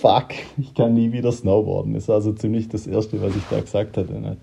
[0.00, 1.94] fuck, ich kann nie wieder snowboarden.
[1.94, 4.20] Das war also ziemlich das Erste, was ich da gesagt hatte.
[4.20, 4.36] Ne?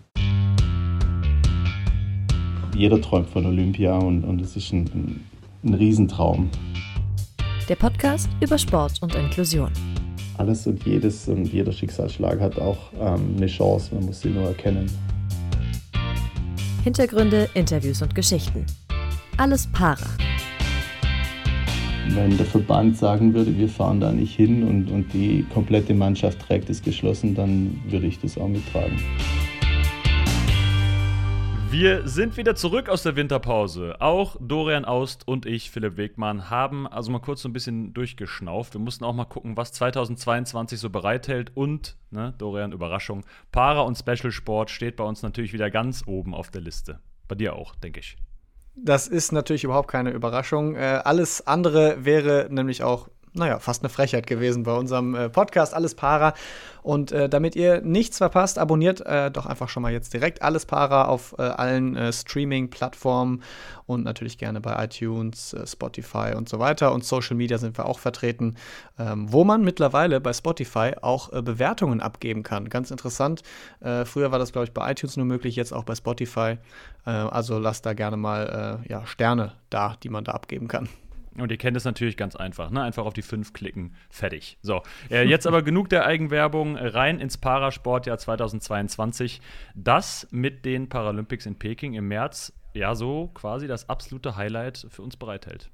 [2.75, 5.25] Jeder träumt von Olympia und, und es ist ein, ein,
[5.63, 6.49] ein Riesentraum.
[7.69, 9.71] Der Podcast über Sport und Inklusion.
[10.37, 14.43] Alles und jedes und jeder Schicksalsschlag hat auch ähm, eine Chance, man muss sie nur
[14.43, 14.91] erkennen.
[16.83, 18.65] Hintergründe, Interviews und Geschichten.
[19.37, 20.24] Alles Para
[22.09, 26.39] wenn der Verband sagen würde, wir fahren da nicht hin und, und die komplette Mannschaft
[26.39, 28.97] trägt es geschlossen, dann würde ich das auch mittragen.
[31.77, 33.99] Wir sind wieder zurück aus der Winterpause.
[33.99, 38.75] Auch Dorian Aust und ich, Philipp Wegmann, haben also mal kurz so ein bisschen durchgeschnauft.
[38.75, 41.51] Wir mussten auch mal gucken, was 2022 so bereithält.
[41.53, 46.33] Und, ne, Dorian, Überraschung, Para- und Special Sport steht bei uns natürlich wieder ganz oben
[46.33, 46.99] auf der Liste.
[47.27, 48.15] Bei dir auch, denke ich.
[48.75, 50.75] Das ist natürlich überhaupt keine Überraschung.
[50.75, 55.73] Äh, alles andere wäre nämlich auch, naja, fast eine Frechheit gewesen bei unserem äh, Podcast
[55.73, 56.33] Alles Para.
[56.81, 60.67] Und äh, damit ihr nichts verpasst, abonniert äh, doch einfach schon mal jetzt direkt Alles
[60.67, 63.41] Para auf äh, allen äh, Streaming-Plattformen
[63.87, 66.93] und natürlich gerne bei iTunes, äh, Spotify und so weiter.
[66.93, 68.55] Und Social Media sind wir auch vertreten,
[68.99, 72.69] ähm, wo man mittlerweile bei Spotify auch Bewertungen abgeben kann.
[72.69, 73.41] Ganz interessant.
[74.05, 76.57] früher war das, glaube ich, bei iTunes nur möglich, jetzt auch bei Spotify.
[77.03, 80.87] also lasst da gerne mal ja, Sterne da, die man da abgeben kann.
[81.37, 82.81] Und ihr kennt es natürlich ganz einfach, ne?
[82.81, 84.57] Einfach auf die 5 klicken, fertig.
[84.61, 89.41] So, äh, jetzt aber genug der Eigenwerbung, rein ins Parasportjahr 2022.
[89.75, 95.01] Das mit den Paralympics in Peking im März, ja, so quasi das absolute Highlight für
[95.01, 95.69] uns bereithält.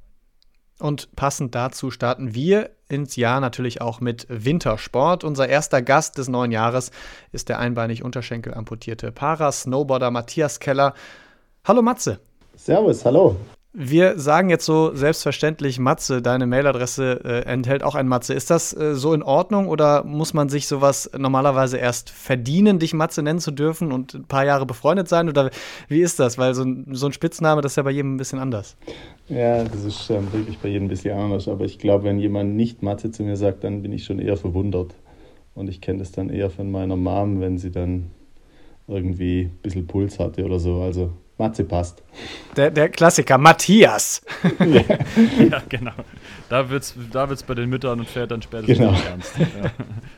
[0.79, 5.23] Und passend dazu starten wir ins Jahr natürlich auch mit Wintersport.
[5.23, 6.89] Unser erster Gast des neuen Jahres
[7.31, 10.95] ist der einbeinig Unterschenkel amputierte Para-Snowboarder Matthias Keller.
[11.63, 12.19] Hallo Matze.
[12.55, 13.37] Servus, hallo.
[13.73, 18.33] Wir sagen jetzt so selbstverständlich, Matze, deine Mailadresse äh, enthält auch ein Matze.
[18.33, 22.93] Ist das äh, so in Ordnung oder muss man sich sowas normalerweise erst verdienen, dich
[22.93, 25.29] Matze nennen zu dürfen und ein paar Jahre befreundet sein?
[25.29, 25.51] Oder
[25.87, 26.37] wie ist das?
[26.37, 28.75] Weil so ein, so ein Spitzname, das ist ja bei jedem ein bisschen anders.
[29.29, 31.47] Ja, das ist ähm, wirklich bei jedem ein bisschen anders.
[31.47, 34.35] Aber ich glaube, wenn jemand nicht Matze zu mir sagt, dann bin ich schon eher
[34.35, 34.95] verwundert.
[35.55, 38.07] Und ich kenne das dann eher von meiner Mom, wenn sie dann
[38.89, 40.81] irgendwie ein bisschen Puls hatte oder so.
[40.81, 42.03] Also Matze passt.
[42.55, 44.21] Der, der Klassiker, Matthias.
[44.59, 44.83] ja.
[45.43, 45.91] ja, genau.
[46.49, 48.91] Da wird es da wird's bei den Müttern und Vätern später genau.
[48.91, 49.37] ernst.
[49.39, 49.71] Ja.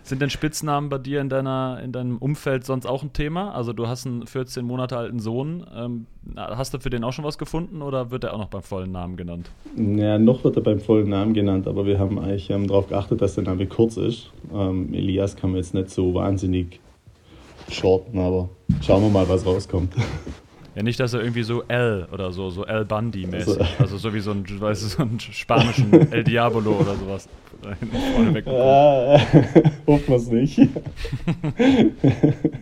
[0.04, 3.54] Sind denn Spitznamen bei dir in, deiner, in deinem Umfeld sonst auch ein Thema?
[3.54, 5.66] Also du hast einen 14 Monate alten Sohn.
[5.76, 8.64] Ähm, hast du für den auch schon was gefunden oder wird er auch noch beim
[8.64, 9.50] vollen Namen genannt?
[9.78, 13.22] Ja, noch wird er beim vollen Namen genannt, aber wir haben eigentlich ähm, darauf geachtet,
[13.22, 14.32] dass der Name kurz ist.
[14.54, 16.80] Ähm, Elias kann man jetzt nicht so wahnsinnig
[17.70, 18.50] shorten, aber
[18.82, 19.94] schauen wir mal, was rauskommt.
[20.76, 23.60] Ja, nicht, dass er irgendwie so L oder so, so El Bundy-mäßig.
[23.60, 27.30] Also, also so wie so ein, weißt du, so einen spanischen El Diabolo oder sowas.
[28.16, 28.48] Vorne weg.
[28.48, 29.20] Äh,
[29.88, 30.60] hoffen wir es nicht.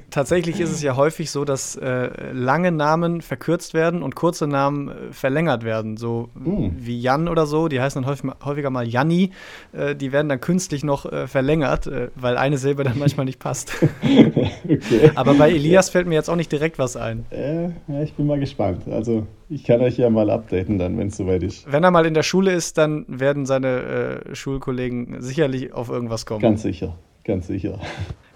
[0.10, 4.90] Tatsächlich ist es ja häufig so, dass äh, lange Namen verkürzt werden und kurze Namen
[4.90, 5.98] äh, verlängert werden.
[5.98, 6.70] So mm.
[6.78, 9.32] wie Jan oder so, die heißen dann häufig, häufiger mal Janni.
[9.74, 13.40] Äh, die werden dann künstlich noch äh, verlängert, äh, weil eine Silbe dann manchmal nicht
[13.40, 13.74] passt.
[14.04, 15.12] okay.
[15.16, 17.26] Aber bei Elias fällt mir jetzt auch nicht direkt was ein.
[17.32, 18.88] ja, ich bin mal gespannt.
[18.88, 21.72] Also ich kann euch ja mal updaten dann, wenn es soweit ist.
[21.72, 26.42] Wenn er mal in der Schule ist, dann werden seine Schulkollegen sicherlich auf irgendwas kommen.
[26.42, 27.80] Ganz sicher, ganz sicher.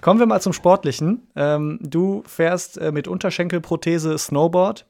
[0.05, 1.23] Kommen wir mal zum Sportlichen.
[1.35, 4.85] Ähm, du fährst äh, mit Unterschenkelprothese Snowboard.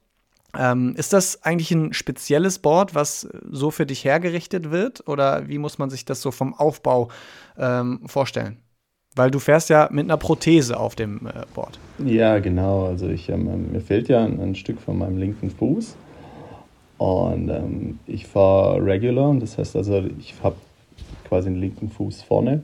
[0.59, 5.07] Ähm, ist das eigentlich ein spezielles Board, was so für dich hergerichtet wird?
[5.07, 7.07] Oder wie muss man sich das so vom Aufbau
[7.57, 8.57] ähm, vorstellen?
[9.15, 11.79] Weil du fährst ja mit einer Prothese auf dem äh, Board.
[11.99, 12.87] Ja, genau.
[12.87, 15.95] Also ich, ähm, mir fehlt ja ein, ein, Stück von meinem linken Fuß.
[16.97, 19.35] Und ähm, ich fahre regular.
[19.35, 20.55] Das heißt also, ich habe
[21.27, 22.63] quasi den linken Fuß vorne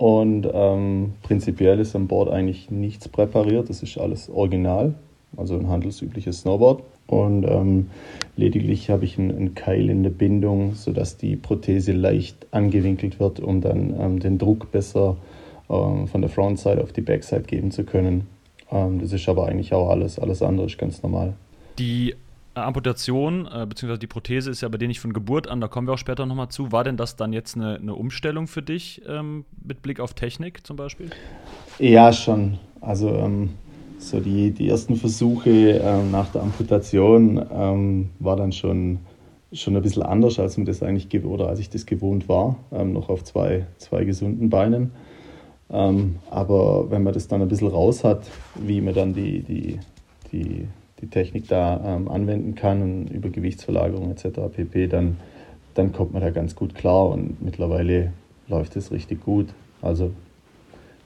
[0.00, 4.94] und ähm, prinzipiell ist an Bord eigentlich nichts präpariert, das ist alles original,
[5.36, 6.82] also ein handelsübliches Snowboard.
[7.06, 7.90] Und ähm,
[8.34, 13.60] lediglich habe ich einen, Keil in der Bindung, sodass die Prothese leicht angewinkelt wird, um
[13.60, 15.18] dann ähm, den Druck besser
[15.68, 18.26] ähm, von der Frontside auf die Backside geben zu können.
[18.72, 20.18] Ähm, das ist aber eigentlich auch alles.
[20.18, 21.34] Alles andere ist ganz normal.
[21.78, 22.14] Die
[22.54, 25.86] Amputation, äh, beziehungsweise die Prothese ist ja bei dir nicht von Geburt an, da kommen
[25.86, 26.72] wir auch später nochmal zu.
[26.72, 30.66] War denn das dann jetzt eine, eine Umstellung für dich ähm, mit Blick auf Technik
[30.66, 31.10] zum Beispiel?
[31.78, 32.58] Ja, schon.
[32.80, 33.50] Also ähm,
[33.98, 38.98] so die, die ersten Versuche ähm, nach der Amputation ähm, war dann schon,
[39.52, 42.92] schon ein bisschen anders, als man das eigentlich oder als ich das gewohnt war, ähm,
[42.92, 44.90] noch auf zwei, zwei gesunden Beinen.
[45.70, 48.26] Ähm, aber wenn man das dann ein bisschen raus hat,
[48.56, 49.78] wie man dann die, die,
[50.32, 50.66] die
[51.00, 54.40] die Technik da ähm, anwenden kann und über Gewichtsverlagerung etc.
[54.54, 55.16] pp., dann,
[55.74, 58.12] dann kommt man da ganz gut klar und mittlerweile
[58.48, 59.48] läuft es richtig gut.
[59.82, 60.12] Also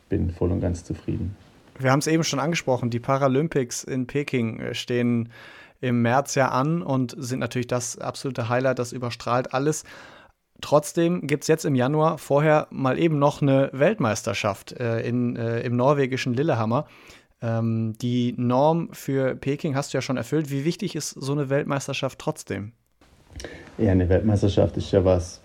[0.09, 1.37] bin voll und ganz zufrieden.
[1.79, 5.31] Wir haben es eben schon angesprochen, die Paralympics in Peking äh, stehen
[5.81, 9.85] im März ja an und sind natürlich das absolute Highlight, das überstrahlt alles.
[10.61, 15.61] Trotzdem gibt es jetzt im Januar vorher mal eben noch eine Weltmeisterschaft äh, in, äh,
[15.61, 16.87] im norwegischen Lillehammer.
[17.45, 20.51] Ähm, die Norm für Peking hast du ja schon erfüllt.
[20.51, 22.73] Wie wichtig ist so eine Weltmeisterschaft trotzdem?
[23.77, 25.43] Ja, eine Weltmeisterschaft ist ja was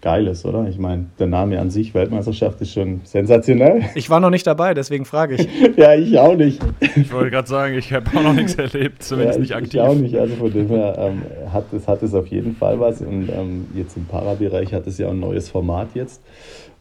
[0.00, 0.68] Geiles, oder?
[0.68, 3.84] Ich meine, der Name an sich, Weltmeisterschaft, ist schon sensationell.
[3.96, 5.48] Ich war noch nicht dabei, deswegen frage ich.
[5.76, 6.62] ja, ich auch nicht.
[6.94, 9.74] Ich wollte gerade sagen, ich habe auch noch nichts erlebt, zumindest ja, nicht aktiv.
[9.74, 11.22] Ich auch nicht, also von dem her ähm,
[11.52, 13.00] hat, es, hat es auf jeden Fall was.
[13.00, 16.22] Und ähm, jetzt im Parabereich hat es ja ein neues Format jetzt.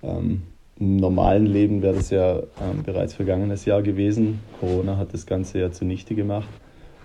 [0.04, 0.44] Ähm,
[0.79, 4.39] Im normalen Leben wäre das ja ähm, bereits vergangenes Jahr gewesen.
[4.59, 6.50] Corona hat das Ganze ja zunichte gemacht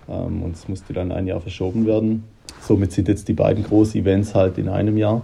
[0.07, 2.23] ähm, und es musste dann ein Jahr verschoben werden.
[2.61, 5.23] Somit sind jetzt die beiden großen Events halt in einem Jahr.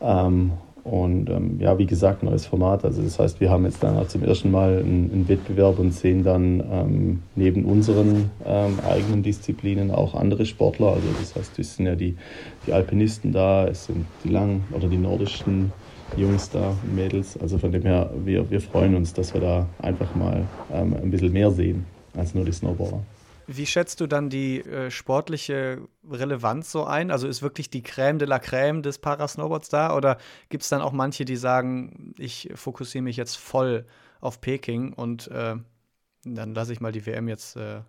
[0.00, 0.52] Ähm,
[0.84, 2.84] und ähm, ja, wie gesagt, neues Format.
[2.84, 5.92] Also das heißt, wir haben jetzt dann auch zum ersten Mal einen, einen Wettbewerb und
[5.92, 10.92] sehen dann ähm, neben unseren ähm, eigenen Disziplinen auch andere Sportler.
[10.92, 12.16] Also das heißt, es sind ja die,
[12.68, 15.72] die Alpinisten da, es sind die lang oder die nordischen
[16.16, 17.36] Jungs da, Mädels.
[17.36, 21.10] Also von dem her, wir, wir freuen uns, dass wir da einfach mal ähm, ein
[21.10, 23.02] bisschen mehr sehen als nur die Snowboarder.
[23.48, 27.10] Wie schätzt du dann die äh, sportliche Relevanz so ein?
[27.12, 29.96] Also ist wirklich die Crème de la Crème des Parasnowboards da?
[29.96, 30.18] Oder
[30.48, 33.84] gibt es dann auch manche, die sagen, ich fokussiere mich jetzt voll
[34.20, 35.56] auf Peking und äh,
[36.24, 37.82] dann lasse ich mal die WM jetzt äh,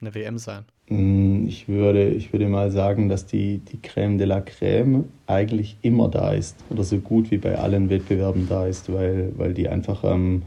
[0.00, 0.66] eine WM sein?
[0.88, 1.21] Mm,
[1.52, 6.08] ich würde, ich würde mal sagen, dass die, die Crème de la Crème eigentlich immer
[6.08, 10.04] da ist oder so gut wie bei allen Wettbewerben da ist, weil, weil die einfach.
[10.04, 10.42] Ähm,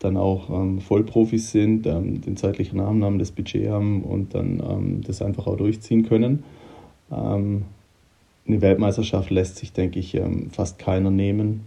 [0.00, 4.60] dann auch ähm, Vollprofis sind, ähm, den zeitlichen Rahmen haben, das Budget haben und dann
[4.66, 6.42] ähm, das einfach auch durchziehen können.
[7.12, 7.64] Ähm,
[8.48, 11.66] eine Weltmeisterschaft lässt sich, denke ich, ähm, fast keiner nehmen.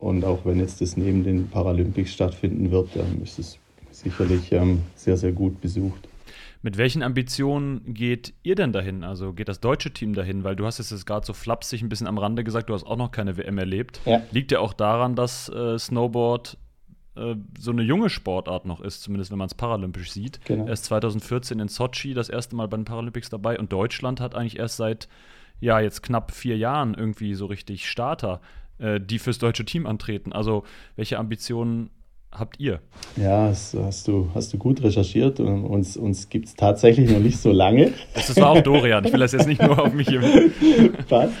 [0.00, 2.88] Und auch wenn jetzt das neben den Paralympics stattfinden wird,
[3.22, 3.58] ist es
[3.90, 4.52] sicherlich
[4.96, 6.08] sehr, sehr gut besucht.
[6.64, 9.04] Mit welchen Ambitionen geht ihr denn dahin?
[9.04, 10.44] Also geht das deutsche Team dahin?
[10.44, 12.96] Weil du hast jetzt gerade so flapsig ein bisschen am Rande gesagt, du hast auch
[12.96, 14.00] noch keine WM erlebt.
[14.06, 14.22] Ja.
[14.30, 16.56] Liegt ja auch daran, dass äh, Snowboard
[17.16, 20.42] äh, so eine junge Sportart noch ist, zumindest wenn man es paralympisch sieht.
[20.46, 20.66] Genau.
[20.66, 24.58] Erst 2014 in Sochi das erste Mal bei den Paralympics dabei und Deutschland hat eigentlich
[24.58, 25.06] erst seit
[25.60, 28.40] ja jetzt knapp vier Jahren irgendwie so richtig Starter,
[28.78, 30.32] äh, die fürs deutsche Team antreten.
[30.32, 30.64] Also
[30.96, 31.90] welche Ambitionen
[32.34, 32.80] habt ihr?
[33.16, 35.40] Ja, das hast du, hast du gut recherchiert.
[35.40, 37.92] Uns, uns gibt es tatsächlich noch nicht so lange.
[38.14, 39.04] Das war auch Dorian.
[39.04, 40.20] Ich will das jetzt nicht nur auf mich hier.
[41.08, 41.34] Passt.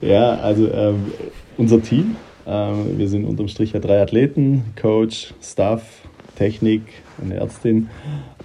[0.00, 1.12] Ja, also ähm,
[1.56, 2.16] unser Team
[2.46, 5.82] ähm, wir sind unterm Strich ja drei Athleten, Coach, Staff,
[6.36, 6.82] Technik,
[7.22, 7.88] eine Ärztin.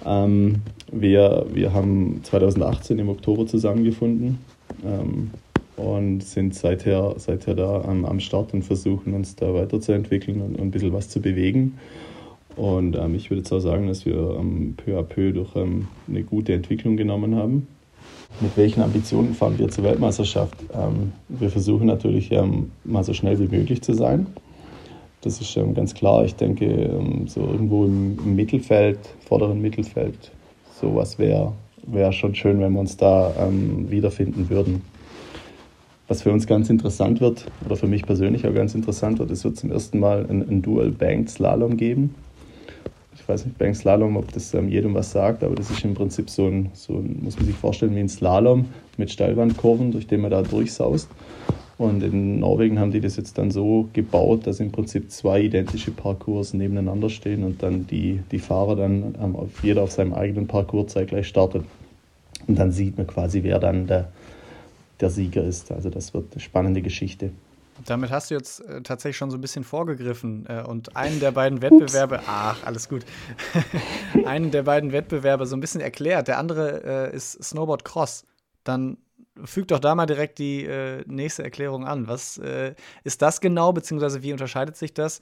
[0.04, 0.62] Ähm,
[0.92, 4.38] wir, wir haben 2018 im Oktober zusammengefunden
[4.84, 5.30] ähm,
[5.76, 10.70] und sind seither, seither da am, am Start und versuchen uns da weiterzuentwickeln und, ein
[10.70, 11.78] bisschen was zu bewegen.
[12.56, 16.22] Und ähm, ich würde zwar sagen, dass wir ähm, peu à peu durch ähm, eine
[16.22, 17.66] gute Entwicklung genommen haben
[18.40, 20.56] mit welchen Ambitionen fahren wir zur Weltmeisterschaft?
[20.74, 24.26] Ähm, wir versuchen natürlich ähm, mal so schnell wie möglich zu sein.
[25.22, 26.24] Das ist ähm, ganz klar.
[26.24, 30.30] Ich denke, so irgendwo im, Mittelfeld, vorderen Mittelfeld,
[30.80, 31.52] sowas wäre
[31.86, 33.32] wär schon schön, wenn wir uns da
[33.88, 34.82] wiederfinden würden.
[36.08, 39.42] Was für uns ganz interessant wird, oder für mich persönlich auch ganz interessant wird, es
[39.44, 42.14] wird zum ersten Mal ein, ein Dual Banked Slalom geben
[43.26, 45.94] ich weiß nicht, beim Slalom, ob das ähm, jedem was sagt, aber das ist im
[45.94, 48.66] Prinzip so ein, so ein, muss man sich vorstellen, wie ein Slalom
[48.98, 51.08] mit Steilwandkurven, durch den man da durchsaust.
[51.76, 55.90] Und in Norwegen haben die das jetzt dann so gebaut, dass im Prinzip zwei identische
[55.90, 60.92] Parcours nebeneinander stehen und dann die, die Fahrer dann ähm, jeder auf seinem eigenen Parcours
[60.92, 61.64] zeitgleich startet.
[62.46, 64.12] Und dann sieht man quasi, wer dann der,
[65.00, 65.70] der Sieger ist.
[65.72, 67.32] Also das wird eine spannende Geschichte.
[67.84, 71.32] Damit hast du jetzt äh, tatsächlich schon so ein bisschen vorgegriffen äh, und einen der
[71.32, 72.24] beiden Wettbewerbe, Ups.
[72.26, 73.04] ach, alles gut,
[74.24, 76.28] einen der beiden Wettbewerbe so ein bisschen erklärt.
[76.28, 78.24] Der andere äh, ist Snowboard Cross.
[78.64, 78.96] Dann
[79.44, 82.08] füg doch da mal direkt die äh, nächste Erklärung an.
[82.08, 82.74] Was äh,
[83.04, 85.20] ist das genau, beziehungsweise wie unterscheidet sich das?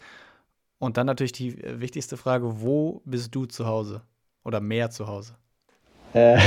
[0.79, 4.03] Und dann natürlich die äh, wichtigste Frage, wo bist du zu Hause?
[4.45, 5.35] Oder mehr zu Hause?
[6.15, 6.39] Äh,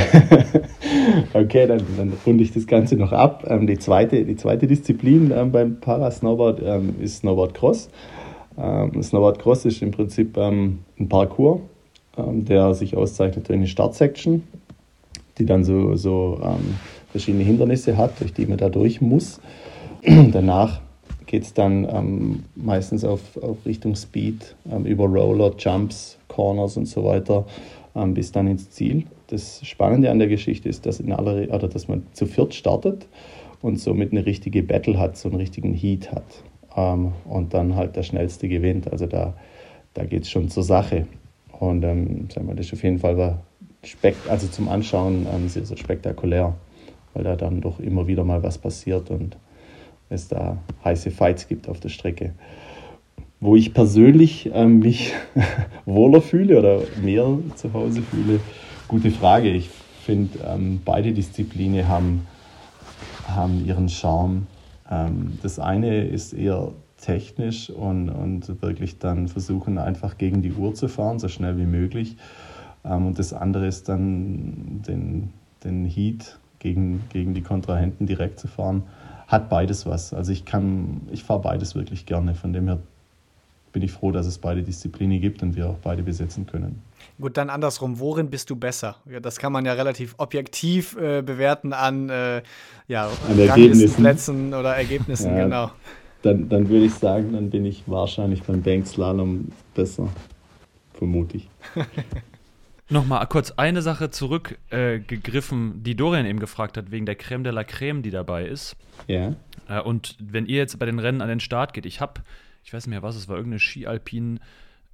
[1.34, 3.46] okay, dann, dann runde ich das Ganze noch ab.
[3.48, 7.90] Ähm, die, zweite, die zweite Disziplin ähm, beim Parasnowboard ähm, ist Snowboard Cross.
[8.60, 11.60] Snowboard Cross ist im Prinzip ein Parcours,
[12.18, 14.42] der sich auszeichnet durch eine Startsection,
[15.38, 16.42] die dann so, so
[17.12, 19.40] verschiedene Hindernisse hat, durch die man da durch muss.
[20.32, 20.82] Danach
[21.28, 24.56] geht es dann meistens auf, auf Richtung Speed,
[24.86, 27.46] über Roller, Jumps, Corners und so weiter
[27.94, 29.06] bis dann ins Ziel.
[29.28, 33.08] Das Spannende an der Geschichte ist, dass, in aller, oder dass man zu viert startet
[33.62, 36.44] und somit eine richtige Battle hat, so einen richtigen Heat hat.
[36.78, 38.90] ähm, und dann halt der Schnellste gewinnt.
[38.92, 39.34] Also da,
[39.96, 41.08] da geht es schon zur Sache.
[41.60, 43.40] Und ähm, sagen wir, das ist auf jeden Fall
[43.84, 46.56] spekt also zum Anschauen ähm, sehr, sehr spektakulär,
[47.14, 49.38] weil da dann doch immer wieder mal was passiert und
[50.10, 52.34] es da heiße Fights gibt auf der Strecke.
[53.40, 55.14] Wo ich persönlich ähm, mich
[55.86, 58.40] wohler fühle oder mehr zu Hause fühle,
[58.88, 59.52] gute Frage.
[59.52, 59.70] Ich
[60.04, 62.26] finde, ähm, beide Disziplinen haben,
[63.28, 64.48] haben ihren Charme.
[64.90, 70.74] Ähm, das eine ist eher technisch und, und wirklich dann versuchen, einfach gegen die Uhr
[70.74, 72.18] zu fahren, so schnell wie möglich.
[72.84, 78.48] Ähm, und das andere ist dann den, den Heat gegen, gegen die Kontrahenten direkt zu
[78.48, 78.84] fahren.
[79.28, 80.14] Hat beides was.
[80.14, 82.34] Also ich kann, ich fahre beides wirklich gerne.
[82.34, 82.80] Von dem her
[83.78, 86.82] bin ich froh, dass es beide Disziplinen gibt und wir auch beide besetzen können.
[87.22, 88.00] Gut, dann andersrum.
[88.00, 88.96] Worin bist du besser?
[89.08, 92.42] Ja, das kann man ja relativ objektiv äh, bewerten an, äh,
[92.88, 94.02] ja, an Ergebnissen.
[94.02, 95.72] Plätzen oder Ergebnissen, ja, genau.
[96.24, 100.10] Dann, dann würde ich sagen, dann bin ich wahrscheinlich beim Bankslalom besser.
[100.96, 101.50] Vermute ich.
[102.90, 107.54] Nochmal kurz eine Sache zurückgegriffen, äh, die Dorian eben gefragt hat, wegen der Creme de
[107.54, 108.76] la Creme, die dabei ist.
[109.06, 109.36] Ja.
[109.70, 112.22] Äh, und wenn ihr jetzt bei den Rennen an den Start geht, ich habe,
[112.68, 114.40] ich weiß nicht mehr was, es war irgendeine Ski-Alpin-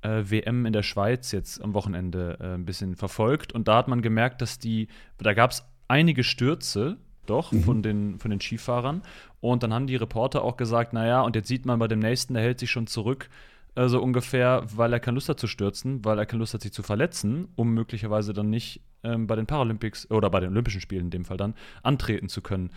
[0.03, 3.87] äh, WM in der Schweiz jetzt am Wochenende äh, ein bisschen verfolgt und da hat
[3.87, 7.63] man gemerkt, dass die, da gab es einige Stürze, doch, mhm.
[7.63, 9.01] von, den, von den Skifahrern.
[9.39, 12.33] Und dann haben die Reporter auch gesagt, naja, und jetzt sieht man bei dem nächsten,
[12.33, 13.29] der hält sich schon zurück,
[13.75, 16.61] äh, so ungefähr, weil er keine Lust hat zu stürzen, weil er keine Lust hat,
[16.61, 20.81] sich zu verletzen, um möglicherweise dann nicht ähm, bei den Paralympics oder bei den Olympischen
[20.81, 22.71] Spielen in dem Fall dann antreten zu können.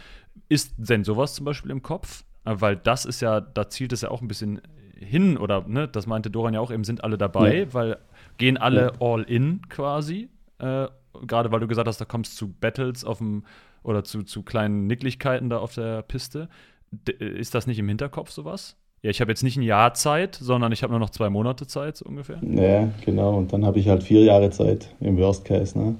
[0.48, 2.24] Ist denn sowas zum Beispiel im Kopf?
[2.46, 4.62] Äh, weil das ist ja, da zielt es ja auch ein bisschen
[4.98, 7.74] hin, oder ne, das meinte Doran ja auch eben, sind alle dabei, ja.
[7.74, 7.98] weil
[8.38, 8.92] gehen alle ja.
[9.00, 10.28] all in quasi.
[10.58, 10.88] Äh,
[11.26, 13.44] Gerade weil du gesagt hast, da kommst du zu Battles auf dem
[13.82, 16.48] oder zu, zu kleinen Nicklichkeiten da auf der Piste.
[16.90, 18.76] D ist das nicht im Hinterkopf sowas?
[19.02, 21.66] Ja, ich habe jetzt nicht ein Jahr Zeit, sondern ich habe nur noch zwei Monate
[21.66, 22.40] Zeit, so ungefähr.
[22.42, 23.36] Ja, genau.
[23.36, 25.78] Und dann habe ich halt vier Jahre Zeit im Worst Case.
[25.78, 25.96] Ne?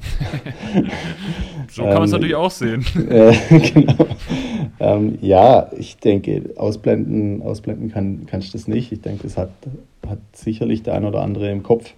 [1.71, 2.85] so kann man es ähm, natürlich auch sehen.
[3.09, 3.35] Äh,
[3.71, 4.07] genau.
[4.81, 8.91] Ähm, ja, ich denke, ausblenden, ausblenden kann, kannst du das nicht.
[8.91, 9.51] Ich denke, es hat,
[10.07, 11.93] hat sicherlich der ein oder andere im Kopf.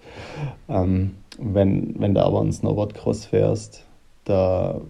[0.67, 3.85] Ähm, wenn, wenn du aber ein Snowboard-Cross fährst,
[4.25, 4.81] da,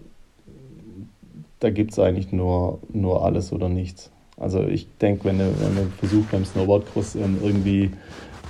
[1.60, 4.10] da gibt es eigentlich nur, nur alles oder nichts.
[4.40, 7.90] Also ich denke, wenn, wenn man versucht beim Snowboardcross ähm, irgendwie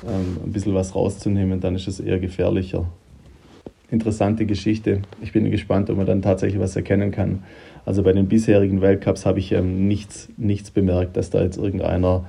[0.06, 2.86] ähm, ein bisschen was rauszunehmen, dann ist es eher gefährlicher.
[3.90, 5.02] Interessante Geschichte.
[5.20, 7.42] Ich bin gespannt, ob man dann tatsächlich was erkennen kann.
[7.84, 12.24] Also bei den bisherigen Weltcups habe ich ähm, nichts, nichts bemerkt, dass da jetzt irgendeiner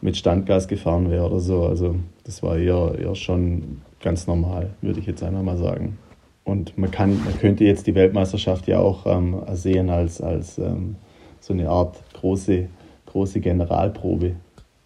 [0.00, 1.64] mit Standgas gefahren wäre oder so.
[1.64, 5.98] Also das war eher, schon ganz normal, würde ich jetzt einmal mal sagen.
[6.44, 10.96] Und man, kann, man könnte jetzt die Weltmeisterschaft ja auch ähm, sehen als, als ähm,
[11.40, 12.70] so eine Art große,
[13.04, 14.36] große Generalprobe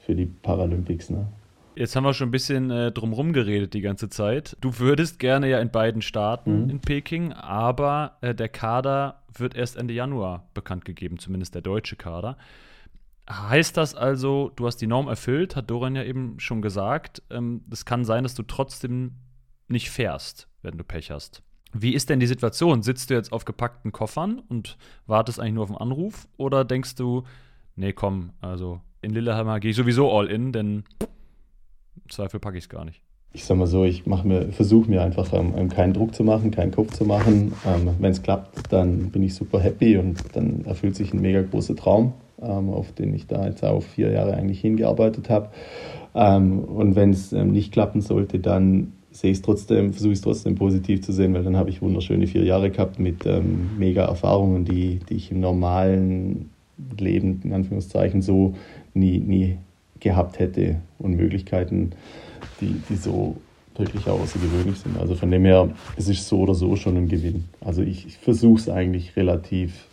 [0.00, 1.11] für die Paralympics.
[1.11, 1.28] Ne?
[1.76, 4.57] Jetzt haben wir schon ein bisschen äh, drumherum geredet die ganze Zeit.
[4.61, 6.71] Du würdest gerne ja in beiden Staaten mhm.
[6.71, 11.95] in Peking, aber äh, der Kader wird erst Ende Januar bekannt gegeben, zumindest der deutsche
[11.95, 12.37] Kader.
[13.30, 17.23] Heißt das also, du hast die Norm erfüllt, hat Doran ja eben schon gesagt.
[17.28, 19.12] Es ähm, kann sein, dass du trotzdem
[19.68, 21.45] nicht fährst, wenn du Pech hast.
[21.73, 22.83] Wie ist denn die Situation?
[22.83, 26.27] Sitzt du jetzt auf gepackten Koffern und wartest eigentlich nur auf einen Anruf?
[26.37, 27.25] Oder denkst du,
[27.77, 30.85] nee, komm, also in Lillehammer gehe ich sowieso all in, denn
[31.97, 33.03] im Zweifel packe ich es gar nicht.
[33.33, 36.73] Ich sag mal so, ich mir, versuche mir einfach ähm, keinen Druck zu machen, keinen
[36.73, 37.53] Kopf zu machen.
[37.67, 41.43] Ähm, Wenn es klappt, dann bin ich super happy und dann erfüllt sich ein mega
[41.43, 45.51] großer Traum, ähm, auf den ich da jetzt auch vier Jahre eigentlich hingearbeitet habe.
[46.15, 50.23] Ähm, und wenn es ähm, nicht klappen sollte, dann sehe ich trotzdem, versuche ich es
[50.23, 54.05] trotzdem positiv zu sehen, weil dann habe ich wunderschöne vier Jahre gehabt mit ähm, mega
[54.05, 56.51] Erfahrungen, die, die ich im normalen
[56.97, 58.55] Leben, in Anführungszeichen, so
[58.95, 59.59] nie, nie
[59.99, 61.91] gehabt hätte und Möglichkeiten,
[62.61, 63.37] die, die so
[63.77, 64.97] wirklich außergewöhnlich sind.
[64.97, 67.47] Also von dem her, es ist so oder so schon ein Gewinn.
[67.61, 69.85] Also ich, ich versuche es eigentlich relativ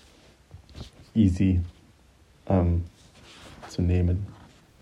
[1.15, 1.61] easy
[2.47, 2.83] ähm,
[3.69, 4.27] zu nehmen.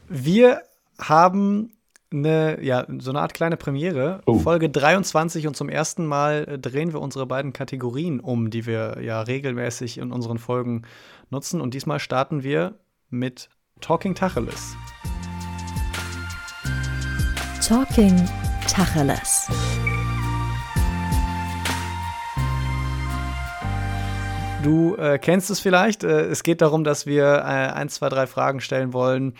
[0.09, 0.63] Wir
[0.99, 1.69] haben
[2.13, 4.21] eine, ja, so eine Art kleine Premiere.
[4.25, 4.39] Oh.
[4.39, 8.99] Folge 23 und zum ersten Mal äh, drehen wir unsere beiden Kategorien um, die wir
[9.01, 10.83] ja regelmäßig in unseren Folgen
[11.29, 11.59] nutzen.
[11.59, 12.75] Und diesmal starten wir
[13.09, 13.49] mit
[13.81, 14.75] Talking Tacheles.
[17.67, 18.29] Talking
[18.67, 19.49] Tacheles.
[24.63, 26.05] Du äh, kennst es vielleicht.
[26.05, 29.33] Äh, es geht darum, dass wir äh, ein, zwei, drei Fragen stellen wollen,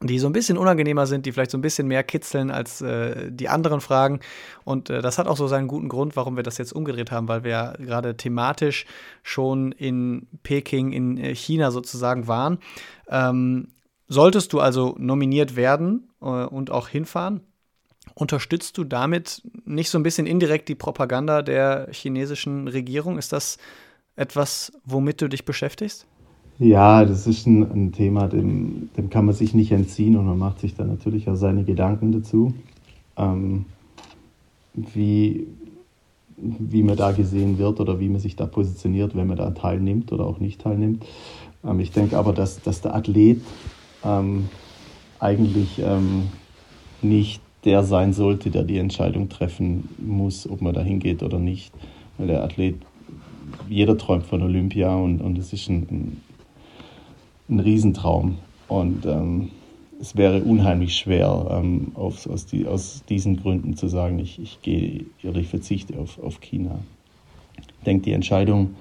[0.00, 3.30] die so ein bisschen unangenehmer sind, die vielleicht so ein bisschen mehr kitzeln als äh,
[3.30, 4.20] die anderen Fragen.
[4.64, 7.28] Und äh, das hat auch so seinen guten Grund, warum wir das jetzt umgedreht haben,
[7.28, 8.86] weil wir ja gerade thematisch
[9.22, 12.58] schon in Peking, in äh, China sozusagen waren.
[13.08, 13.68] Ähm,
[14.08, 17.40] solltest du also nominiert werden äh, und auch hinfahren,
[18.14, 23.16] unterstützt du damit nicht so ein bisschen indirekt die Propaganda der chinesischen Regierung?
[23.16, 23.58] Ist das
[24.16, 26.06] etwas, womit du dich beschäftigst?
[26.58, 30.38] Ja, das ist ein, ein Thema, dem, dem, kann man sich nicht entziehen und man
[30.38, 32.54] macht sich dann natürlich auch seine Gedanken dazu,
[33.16, 33.64] ähm,
[34.74, 35.48] wie,
[36.36, 40.12] wie man da gesehen wird oder wie man sich da positioniert, wenn man da teilnimmt
[40.12, 41.04] oder auch nicht teilnimmt.
[41.64, 43.40] Ähm, ich denke aber, dass, dass der Athlet
[44.04, 44.48] ähm,
[45.18, 46.28] eigentlich ähm,
[47.02, 51.72] nicht der sein sollte, der die Entscheidung treffen muss, ob man da hingeht oder nicht.
[52.18, 52.76] Weil der Athlet,
[53.68, 56.20] jeder träumt von Olympia und, und es ist ein, ein,
[57.48, 58.38] ein Riesentraum.
[58.68, 59.50] Und ähm,
[60.00, 64.60] es wäre unheimlich schwer, ähm, auf, aus, die, aus, diesen Gründen zu sagen, ich, ich
[64.62, 66.78] gehe oder ich verzichte auf, auf China.
[67.58, 68.74] Ich denke, die Entscheidung,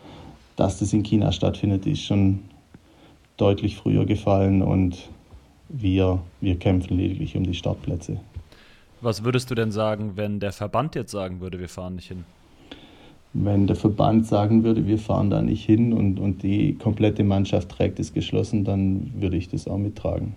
[0.56, 2.40] dass das in China stattfindet, ist schon
[3.38, 5.10] deutlich früher gefallen und
[5.70, 8.20] wir, wir kämpfen lediglich um die Startplätze.
[9.02, 12.26] Was würdest du denn sagen, wenn der Verband jetzt sagen würde, wir fahren nicht hin?
[13.34, 17.70] Wenn der Verband sagen würde, wir fahren da nicht hin und, und die komplette Mannschaft
[17.70, 20.36] trägt es geschlossen, dann würde ich das auch mittragen.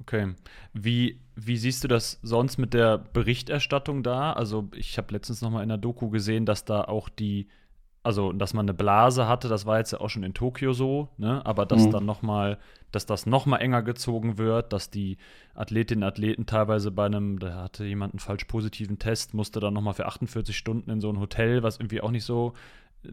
[0.00, 0.34] Okay.
[0.72, 4.32] Wie, wie siehst du das sonst mit der Berichterstattung da?
[4.32, 7.48] Also ich habe letztens noch mal in der Doku gesehen, dass da auch die
[8.02, 11.08] also dass man eine Blase hatte, das war jetzt ja auch schon in Tokio so,
[11.18, 11.44] ne?
[11.46, 11.90] aber dass mhm.
[11.92, 12.58] dann noch mal,
[12.90, 15.18] dass das noch mal enger gezogen wird, dass die
[15.54, 19.74] Athletinnen und Athleten teilweise bei einem, da hatte jemand einen falsch positiven Test, musste dann
[19.74, 22.54] noch mal für 48 Stunden in so ein Hotel, was irgendwie auch nicht so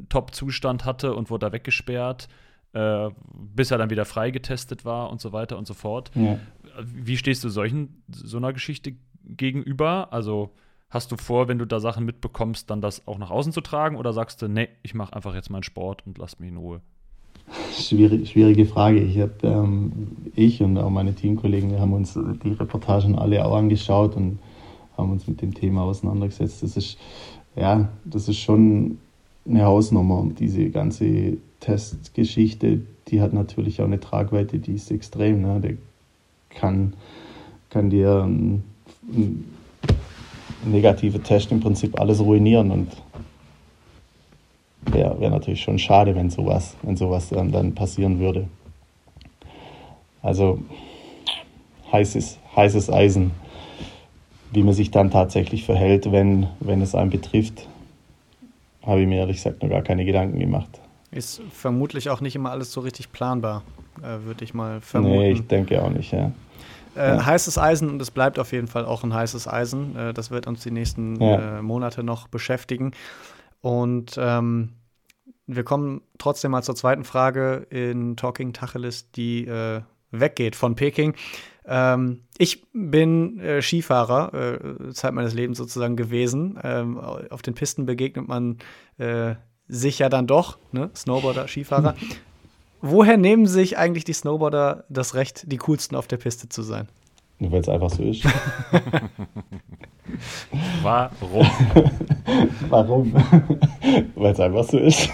[0.10, 2.27] Top-Zustand hatte und wurde da weggesperrt,
[2.74, 6.12] äh, bis er dann wieder freigetestet war und so weiter und so fort.
[6.15, 6.39] Ja.
[6.81, 10.12] Wie stehst du solchen, so einer Geschichte gegenüber?
[10.12, 10.53] Also
[10.91, 13.96] Hast du vor, wenn du da Sachen mitbekommst, dann das auch nach außen zu tragen
[13.96, 16.81] oder sagst du, nee, ich mache einfach jetzt meinen Sport und lass mich in Ruhe?
[17.72, 19.00] Schwierig, schwierige Frage.
[19.00, 19.91] Ich, hab, ähm,
[20.36, 24.39] ich und auch meine Teamkollegen, wir haben uns die Reportagen alle auch angeschaut und
[24.98, 26.63] haben uns mit dem Thema auseinandergesetzt.
[26.63, 26.98] Das ist,
[27.55, 28.98] ja, das ist schon
[29.48, 30.20] eine Hausnummer.
[30.20, 35.42] Und diese ganze Testgeschichte, die hat natürlich auch eine Tragweite, die ist extrem.
[35.42, 35.59] Ne?
[35.61, 35.74] Der
[36.50, 36.94] kann,
[37.70, 38.63] kann dir ein
[40.63, 42.91] negative Test im Prinzip alles ruinieren und
[44.81, 48.48] wäre wär natürlich schon schade, wenn sowas, wenn sowas dann, dann passieren würde.
[50.22, 50.59] Also
[51.91, 53.31] heißes, heißes Eisen,
[54.51, 57.67] wie man sich dann tatsächlich verhält, wenn, wenn es einen betrifft,
[58.83, 60.81] habe ich mir ehrlich gesagt noch gar keine Gedanken gemacht.
[61.11, 63.63] Ist vermutlich auch nicht immer alles so richtig planbar,
[64.01, 65.17] äh, würde ich mal vermuten.
[65.17, 66.31] Nee, ich denke auch nicht, ja.
[67.00, 67.25] Äh, ja.
[67.25, 69.96] Heißes Eisen und es bleibt auf jeden Fall auch ein heißes Eisen.
[69.96, 71.59] Äh, das wird uns die nächsten ja.
[71.59, 72.92] äh, Monate noch beschäftigen.
[73.62, 74.74] Und ähm,
[75.48, 79.81] wir kommen trotzdem mal zur zweiten Frage in Talking Tacheles, die äh,
[80.12, 81.16] weggeht von Peking.
[81.66, 86.59] Ähm, ich bin äh, Skifahrer, äh, Zeit meines Lebens sozusagen gewesen.
[86.64, 88.57] Ähm, auf den Pisten begegnet man
[89.70, 90.90] sich ja dann doch, ne?
[90.94, 91.96] Snowboarder, Skifahrer.
[92.81, 96.87] Woher nehmen sich eigentlich die Snowboarder das Recht, die coolsten auf der Piste zu sein?
[97.39, 98.24] Nur weil es einfach so ist.
[100.81, 101.48] Warum?
[102.70, 103.13] Warum?
[104.15, 105.09] weil es einfach so ist.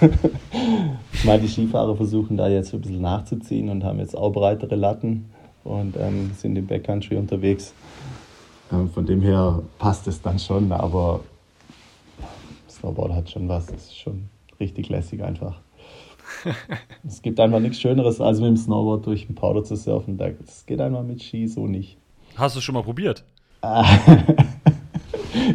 [1.14, 4.76] ich meine, die Skifahrer versuchen da jetzt ein bisschen nachzuziehen und haben jetzt auch breitere
[4.76, 5.30] Latten
[5.64, 7.74] und ähm, sind im Backcountry unterwegs.
[8.72, 11.20] Ähm, von dem her passt es dann schon, aber
[12.70, 13.68] Snowboard hat schon was.
[13.68, 15.60] Das ist schon richtig lässig einfach.
[17.08, 20.18] es gibt einfach nichts Schöneres, als mit dem Snowboard durch den Powder zu surfen.
[20.18, 21.98] Das geht einfach mit Ski so nicht.
[22.36, 23.24] Hast du schon mal probiert?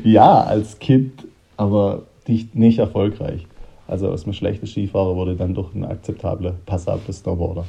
[0.05, 3.47] ja, als Kind, aber nicht, nicht erfolgreich.
[3.87, 7.65] Also aus einem schlechten Skifahrer wurde dann doch ein akzeptabler, passabler Snowboarder.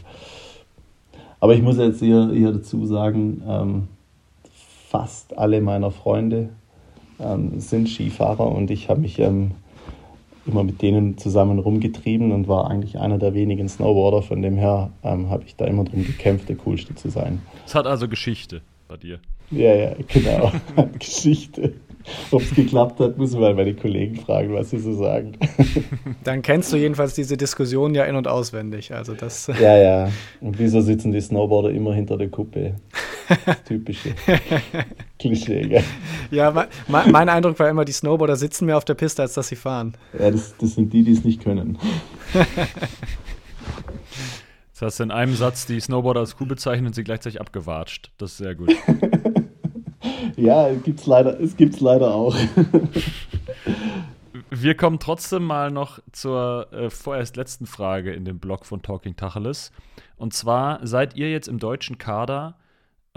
[1.40, 3.88] Aber ich muss jetzt hier, hier dazu sagen, ähm,
[4.88, 6.50] fast alle meiner Freunde
[7.20, 9.52] ähm, sind Skifahrer und ich habe mich ähm,
[10.46, 14.22] immer mit denen zusammen rumgetrieben und war eigentlich einer der wenigen Snowboarder.
[14.22, 17.42] Von dem her ähm, habe ich da immer drum gekämpft, der Coolste zu sein.
[17.66, 19.20] Es hat also Geschichte bei dir.
[19.52, 20.52] Ja, ja, genau.
[21.00, 21.74] Geschichte.
[22.32, 25.34] Ob es geklappt hat, muss man meine Kollegen fragen, was sie so sagen.
[26.24, 28.94] Dann kennst du jedenfalls diese Diskussion ja in- und auswendig.
[28.94, 30.10] Also das ja, ja.
[30.40, 32.76] Und wieso sitzen die Snowboarder immer hinter der Kuppe?
[33.46, 34.14] Das typische
[35.20, 35.84] Klischee, gell?
[36.32, 39.48] Ja, mein, mein Eindruck war immer, die Snowboarder sitzen mehr auf der Piste, als dass
[39.48, 39.96] sie fahren.
[40.18, 41.78] Ja, das, das sind die, die es nicht können.
[44.82, 48.12] Jetzt hast du in einem Satz die Snowboarder als cool bezeichnet und sie gleichzeitig abgewatscht.
[48.18, 48.74] Das ist sehr gut.
[50.36, 52.36] ja, es gibt's leider, es gibt's leider auch.
[54.50, 59.16] Wir kommen trotzdem mal noch zur äh, vorerst letzten Frage in dem Blog von Talking
[59.16, 59.72] Tacheles.
[60.18, 62.56] Und zwar seid ihr jetzt im deutschen Kader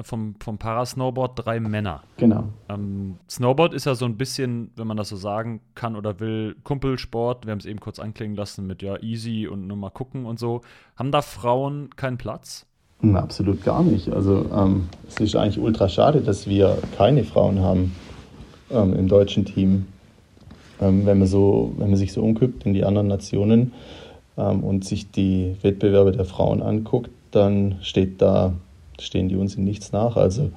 [0.02, 2.02] vom, vom Parasnowboard drei Männer.
[2.16, 2.44] Genau.
[2.68, 6.56] Ähm, Snowboard ist ja so ein bisschen, wenn man das so sagen kann oder will,
[6.64, 7.46] Kumpelsport.
[7.46, 10.38] Wir haben es eben kurz anklingen lassen mit ja easy und nur mal gucken und
[10.38, 10.62] so.
[10.96, 12.66] Haben da Frauen keinen Platz?
[13.00, 14.08] Na, absolut gar nicht.
[14.08, 17.94] Also ähm, es ist eigentlich ultra schade, dass wir keine Frauen haben
[18.70, 19.86] ähm, im deutschen Team.
[20.80, 23.72] Ähm, wenn, man so, wenn man sich so umguckt in die anderen Nationen
[24.36, 28.54] ähm, und sich die Wettbewerbe der Frauen anguckt, dann steht da
[29.00, 30.16] stehen die uns in nichts nach.
[30.16, 30.50] Also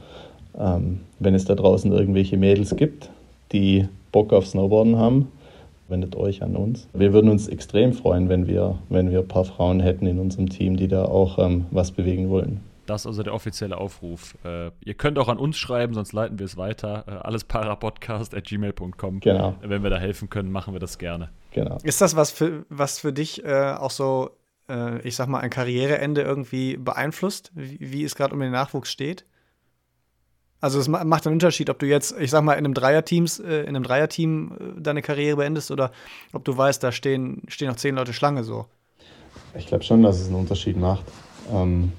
[0.58, 3.10] ähm, wenn es da draußen irgendwelche Mädels gibt,
[3.52, 5.32] die Bock auf Snowboarden haben,
[5.88, 6.88] wendet euch an uns.
[6.94, 10.50] Wir würden uns extrem freuen, wenn wir, wenn wir ein paar Frauen hätten in unserem
[10.50, 12.62] Team, die da auch ähm, was bewegen wollen.
[12.88, 14.38] Das ist also der offizielle Aufruf.
[14.46, 17.04] Äh, ihr könnt auch an uns schreiben, sonst leiten wir es weiter.
[17.08, 19.20] Äh, allesparapodcast.gmail.com.
[19.20, 19.56] Genau.
[19.62, 21.30] Wenn wir da helfen können, machen wir das gerne.
[21.52, 21.78] Genau.
[21.84, 24.30] Ist das was für, was für dich äh, auch so
[24.70, 28.92] äh, ich sag mal, ein Karriereende irgendwie beeinflusst, wie, wie es gerade um den Nachwuchs
[28.92, 29.26] steht?
[30.60, 33.62] Also es macht einen Unterschied, ob du jetzt, ich sag mal, in einem Dreierteams, äh,
[33.62, 35.92] in einem Dreierteam äh, deine Karriere beendest oder
[36.34, 38.66] ob du weißt, da stehen, stehen noch zehn Leute Schlange so.
[39.56, 41.06] Ich glaube schon, dass es einen Unterschied macht.
[41.54, 41.92] Ähm,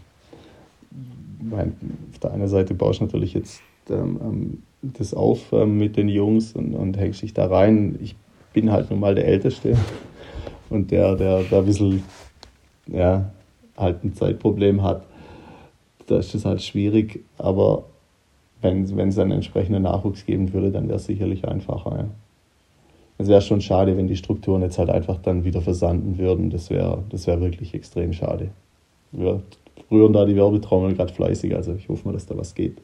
[1.41, 1.77] mein,
[2.13, 6.09] auf der einen Seite baust du natürlich jetzt ähm, ähm, das auf ähm, mit den
[6.09, 7.99] Jungs und, und hängst dich da rein.
[8.03, 8.17] Ich
[8.53, 9.77] bin halt nun mal der Älteste
[10.71, 12.03] und der, der da ein bisschen
[12.89, 13.31] ja,
[13.77, 15.05] halt ein Zeitproblem hat,
[16.07, 17.25] da ist es halt schwierig.
[17.39, 17.85] Aber
[18.61, 21.97] wenn, es einen entsprechenden Nachwuchs geben würde, dann wäre es sicherlich einfacher.
[21.97, 22.09] Ja.
[23.19, 26.51] Es wäre schon schade, wenn die Strukturen jetzt halt einfach dann wieder versanden würden.
[26.51, 28.51] Das wäre das wär wirklich extrem schade.
[29.13, 29.43] Wir
[29.91, 32.79] rühren da die Werbetrommel gerade fleißig, also ich hoffe mal, dass da was geht.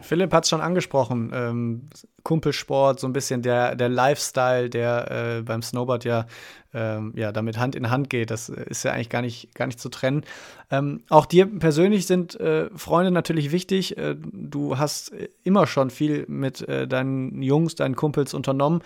[0.00, 1.88] Philipp hat es schon angesprochen, ähm,
[2.22, 6.26] Kumpelsport, so ein bisschen der, der Lifestyle, der äh, beim Snowboard ja,
[6.74, 8.30] ähm, ja damit Hand in Hand geht.
[8.30, 10.24] Das ist ja eigentlich gar nicht, gar nicht zu trennen.
[10.70, 13.96] Ähm, auch dir persönlich sind äh, Freunde natürlich wichtig.
[13.96, 18.82] Äh, du hast immer schon viel mit äh, deinen Jungs, deinen Kumpels unternommen.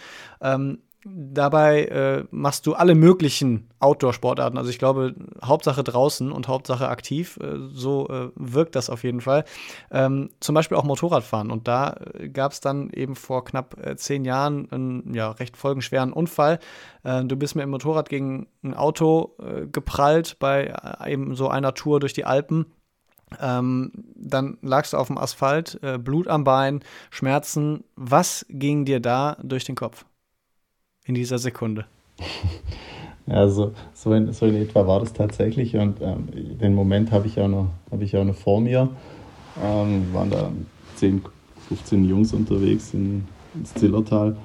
[1.05, 4.57] Dabei äh, machst du alle möglichen Outdoor-Sportarten.
[4.57, 7.39] Also ich glaube, Hauptsache draußen und Hauptsache aktiv.
[7.43, 9.45] Äh, so äh, wirkt das auf jeden Fall.
[9.91, 11.51] Ähm, zum Beispiel auch Motorradfahren.
[11.51, 15.57] Und da äh, gab es dann eben vor knapp äh, zehn Jahren einen ja, recht
[15.57, 16.61] folgenschweren Unfall.
[17.03, 19.37] Äh, du bist mit dem Motorrad gegen ein Auto
[19.73, 20.73] geprallt bei
[21.05, 22.67] eben so einer Tour durch die Alpen.
[23.41, 27.83] Ähm, dann lagst du auf dem Asphalt, Blut am Bein, Schmerzen.
[27.97, 30.05] Was ging dir da durch den Kopf?
[31.05, 31.87] In dieser Sekunde.
[33.25, 33.73] Ja, so,
[34.07, 36.27] in, so in etwa war das tatsächlich und ähm,
[36.61, 38.89] den Moment habe ich, auch noch, hab ich auch noch vor mir.
[39.63, 40.51] Ähm, waren da
[40.97, 41.23] 10,
[41.69, 44.37] 15 Jungs unterwegs in, ins Zillertal.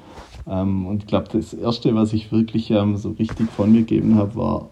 [0.47, 4.15] Ähm, und ich glaube, das Erste, was ich wirklich ähm, so richtig von mir gegeben
[4.15, 4.69] habe, war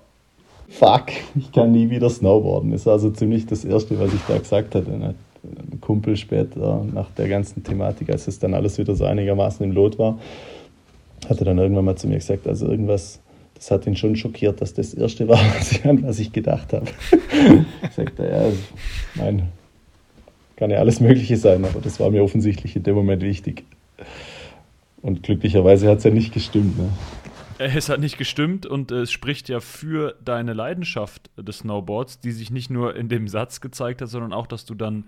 [0.68, 2.72] Fuck, ich kann nie wieder snowboarden.
[2.72, 4.92] Das war also ziemlich das Erste, was ich da gesagt hatte.
[4.92, 5.16] Ne?
[5.44, 9.72] Ein Kumpel später nach der ganzen Thematik, als es dann alles wieder so einigermaßen im
[9.72, 10.18] Lot war,
[11.30, 13.22] hat er dann irgendwann mal zu mir gesagt, also irgendwas,
[13.56, 16.74] das hat ihn schon schockiert, dass das Erste war, was ich, an was ich gedacht
[16.74, 16.88] habe.
[17.96, 18.58] sagt er, ja, also,
[19.16, 19.50] nein,
[20.56, 23.64] kann ja alles Mögliche sein, aber das war mir offensichtlich in dem Moment wichtig.
[25.02, 26.78] Und glücklicherweise hat es ja nicht gestimmt.
[26.78, 26.90] Ne?
[27.58, 32.52] Es hat nicht gestimmt und es spricht ja für deine Leidenschaft des Snowboards, die sich
[32.52, 35.06] nicht nur in dem Satz gezeigt hat, sondern auch, dass du dann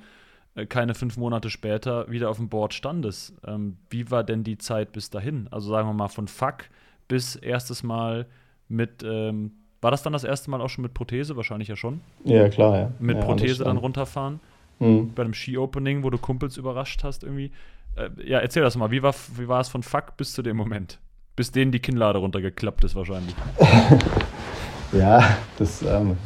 [0.65, 3.33] keine fünf Monate später wieder auf dem Board standest.
[3.45, 5.47] Ähm, wie war denn die Zeit bis dahin?
[5.51, 6.65] Also sagen wir mal von Fuck
[7.07, 8.25] bis erstes Mal
[8.67, 11.35] mit, ähm, war das dann das erste Mal auch schon mit Prothese?
[11.35, 12.01] Wahrscheinlich ja schon.
[12.23, 12.91] Ja, klar, ja.
[12.99, 14.39] Mit ja, Prothese dann runterfahren.
[14.79, 15.13] Mhm.
[15.13, 17.51] Bei einem Ski-Opening, wo du Kumpels überrascht hast irgendwie.
[17.95, 18.91] Äh, ja, erzähl das mal.
[18.91, 20.99] Wie war, wie war es von Fuck bis zu dem Moment?
[21.35, 23.35] Bis denen die Kinnlade runtergeklappt ist wahrscheinlich.
[24.91, 26.17] ja, das, ähm,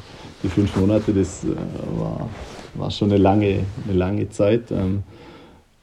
[0.41, 1.49] die fünf Monate, das äh,
[1.97, 2.29] war
[2.73, 4.71] war schon eine lange, eine lange Zeit.
[4.71, 5.03] Ähm,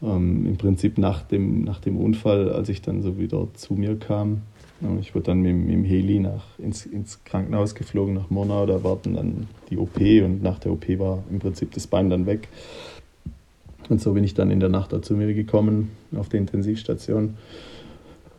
[0.03, 3.96] ähm, Im Prinzip nach dem, nach dem Unfall, als ich dann so wieder zu mir
[3.96, 4.42] kam.
[4.83, 8.66] Ähm, ich wurde dann mit, mit dem Heli nach, ins, ins Krankenhaus geflogen, nach Monau.
[8.66, 12.27] Da warten dann die OP und nach der OP war im Prinzip das Bein dann
[12.27, 12.48] weg.
[13.88, 17.35] Und so bin ich dann in der Nacht da zu mir gekommen auf die Intensivstation.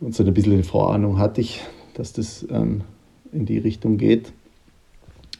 [0.00, 1.60] Und so ein bisschen eine Vorahnung hatte ich,
[1.94, 2.82] dass das ähm,
[3.32, 4.32] in die Richtung geht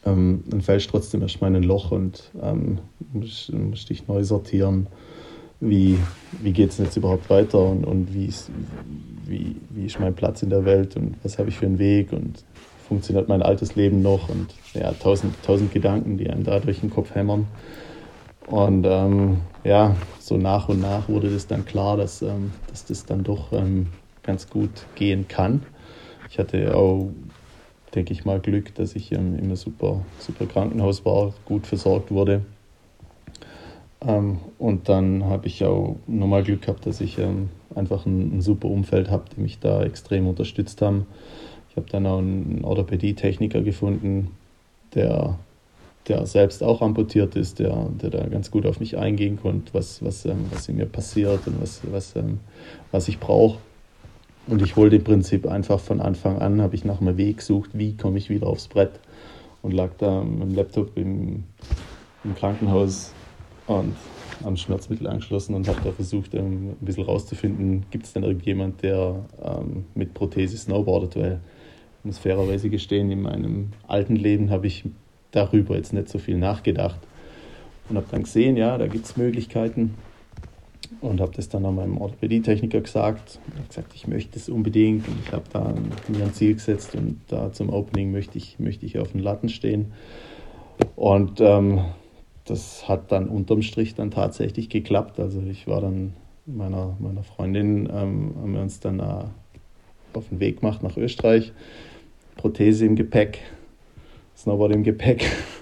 [0.05, 2.79] ähm, dann fällst du trotzdem erstmal in ein Loch und ähm,
[3.13, 4.87] musst, musst dich neu sortieren.
[5.59, 5.99] Wie,
[6.41, 8.49] wie geht es jetzt überhaupt weiter und, und wie, ist,
[9.27, 12.13] wie, wie ist mein Platz in der Welt und was habe ich für einen Weg
[12.13, 12.43] und
[12.87, 16.89] funktioniert mein altes Leben noch und ja, tausend, tausend Gedanken, die einem da durch den
[16.89, 17.47] Kopf hämmern.
[18.47, 23.05] Und ähm, ja, so nach und nach wurde das dann klar, dass, ähm, dass das
[23.05, 23.87] dann doch ähm,
[24.23, 25.63] ganz gut gehen kann.
[26.29, 27.11] Ich hatte auch
[27.95, 32.41] denke ich mal, Glück, dass ich ähm, einem super, super Krankenhaus war, gut versorgt wurde.
[34.05, 38.41] Ähm, und dann habe ich auch nochmal Glück gehabt, dass ich ähm, einfach ein, ein,
[38.41, 41.05] super Umfeld habe, die mich da extrem unterstützt haben.
[41.69, 44.31] Ich habe dann auch einen Orthopädie-Techniker gefunden,
[44.95, 45.37] der,
[46.07, 50.03] der selbst auch amputiert ist, der, der da ganz gut auf mich eingehen konnte, was,
[50.03, 52.39] was, ähm, was in mir passiert und was, was, ähm,
[52.91, 53.59] was ich brauche.
[54.47, 57.71] Und ich wollte im Prinzip einfach von Anfang an, habe ich nach einem Weg gesucht,
[57.73, 58.99] wie komme ich wieder aufs Brett
[59.61, 61.43] und lag da mit dem Laptop im,
[62.23, 63.13] im Krankenhaus
[63.67, 63.95] und
[64.43, 68.81] am Schmerzmittel angeschlossen und habe da versucht, ähm, ein bisschen rauszufinden, gibt es denn irgendjemand,
[68.81, 71.39] der ähm, mit Prothese snowboardet, weil
[71.99, 74.85] ich muss fairerweise gestehen, in meinem alten Leben habe ich
[75.29, 76.99] darüber jetzt nicht so viel nachgedacht
[77.89, 79.93] und habe dann gesehen, ja, da gibt es Möglichkeiten
[80.99, 83.39] und habe das dann an meinem Orthopädie-Techniker gesagt.
[83.47, 85.73] Ich habe gesagt, ich möchte es unbedingt und ich habe da
[86.07, 89.49] mir ein Ziel gesetzt und da zum Opening möchte ich, möchte ich auf den Latten
[89.49, 89.93] stehen.
[90.95, 91.81] Und ähm,
[92.45, 95.19] das hat dann unterm Strich dann tatsächlich geklappt.
[95.19, 96.13] Also ich war dann
[96.45, 99.23] meiner, meiner Freundin, ähm, haben wir uns dann äh,
[100.13, 101.53] auf den Weg gemacht nach Österreich.
[102.35, 103.39] Prothese im Gepäck,
[104.35, 105.25] Snowboard im Gepäck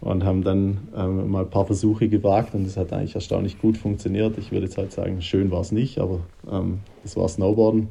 [0.00, 3.78] und haben dann ähm, mal ein paar Versuche gewagt und es hat eigentlich erstaunlich gut
[3.78, 4.36] funktioniert.
[4.38, 7.88] Ich würde jetzt halt sagen, schön war es nicht, aber ähm, es war Snowboarden.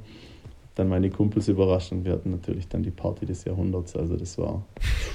[0.75, 3.95] Dann meine Kumpels überrascht und wir hatten natürlich dann die Party des Jahrhunderts.
[3.95, 4.63] Also das war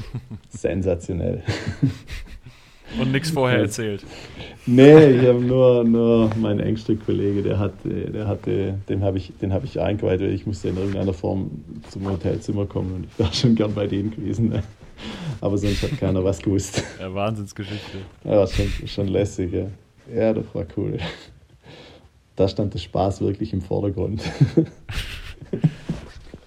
[0.51, 1.43] sensationell.
[2.99, 4.03] Und nichts vorher erzählt.
[4.67, 9.33] Nee, ich habe nur, nur meinen engsten Kollege, der hat, der hatte, den habe ich,
[9.43, 11.51] hab ich eingeweiht, weil ich musste in irgendeiner Form
[11.91, 14.63] zum Hotelzimmer kommen und ich war schon gern bei denen gewesen.
[15.41, 16.83] Aber sonst hat keiner was gewusst.
[16.99, 17.99] Ja, Wahnsinnsgeschichte.
[18.25, 19.67] Ja, schon, schon lässig, ja.
[20.15, 20.99] Ja, das war cool.
[22.37, 24.23] Da stand der Spaß wirklich im Vordergrund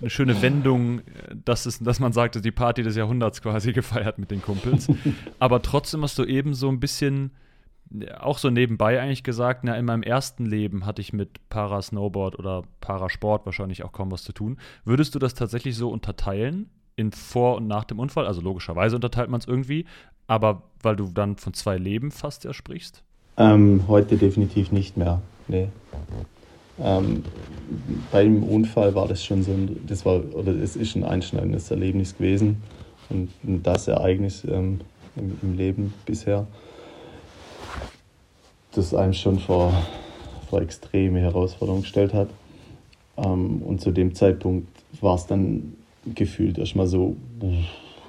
[0.01, 1.01] eine schöne Wendung,
[1.45, 4.87] dass, es, dass man sagte, die Party des Jahrhunderts quasi gefeiert mit den Kumpels.
[5.39, 7.31] Aber trotzdem hast du eben so ein bisschen,
[8.19, 12.63] auch so nebenbei eigentlich gesagt, na, in meinem ersten Leben hatte ich mit Parasnowboard oder
[12.81, 14.57] Parasport wahrscheinlich auch kaum was zu tun.
[14.85, 16.69] Würdest du das tatsächlich so unterteilen?
[17.01, 18.27] In vor und nach dem Unfall?
[18.27, 19.85] Also logischerweise unterteilt man es irgendwie,
[20.27, 23.03] aber weil du dann von zwei Leben fast ja sprichst?
[23.37, 25.21] Ähm, heute definitiv nicht mehr.
[25.47, 25.69] Nee.
[26.79, 27.23] Ähm,
[28.11, 32.15] beim Unfall war das schon so ein, das war, oder es ist ein einschneidendes Erlebnis
[32.17, 32.61] gewesen
[33.09, 34.81] und das Ereignis ähm,
[35.15, 36.47] im, im, Leben bisher,
[38.73, 39.73] das einem schon vor,
[40.49, 42.29] vor extreme Herausforderungen gestellt hat.
[43.17, 44.67] Ähm, und zu dem Zeitpunkt
[45.01, 45.73] war es dann
[46.05, 47.15] gefühlt erstmal so,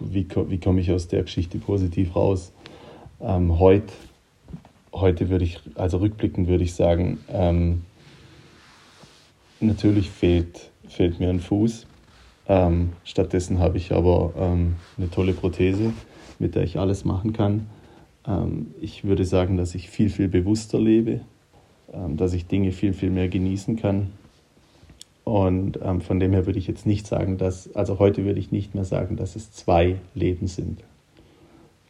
[0.00, 2.52] wie, wie komme ich aus der Geschichte positiv raus?
[3.20, 3.92] Ähm, heute,
[4.92, 7.83] heute würde ich, also rückblickend würde ich sagen, ähm,
[9.62, 11.87] Natürlich fehlt, fehlt mir ein Fuß.
[12.48, 15.92] Ähm, stattdessen habe ich aber ähm, eine tolle Prothese,
[16.40, 17.68] mit der ich alles machen kann.
[18.26, 21.20] Ähm, ich würde sagen, dass ich viel, viel bewusster lebe,
[21.92, 24.09] ähm, dass ich Dinge viel, viel mehr genießen kann.
[25.25, 28.51] Und ähm, von dem her würde ich jetzt nicht sagen, dass, also heute würde ich
[28.51, 30.83] nicht mehr sagen, dass es zwei Leben sind.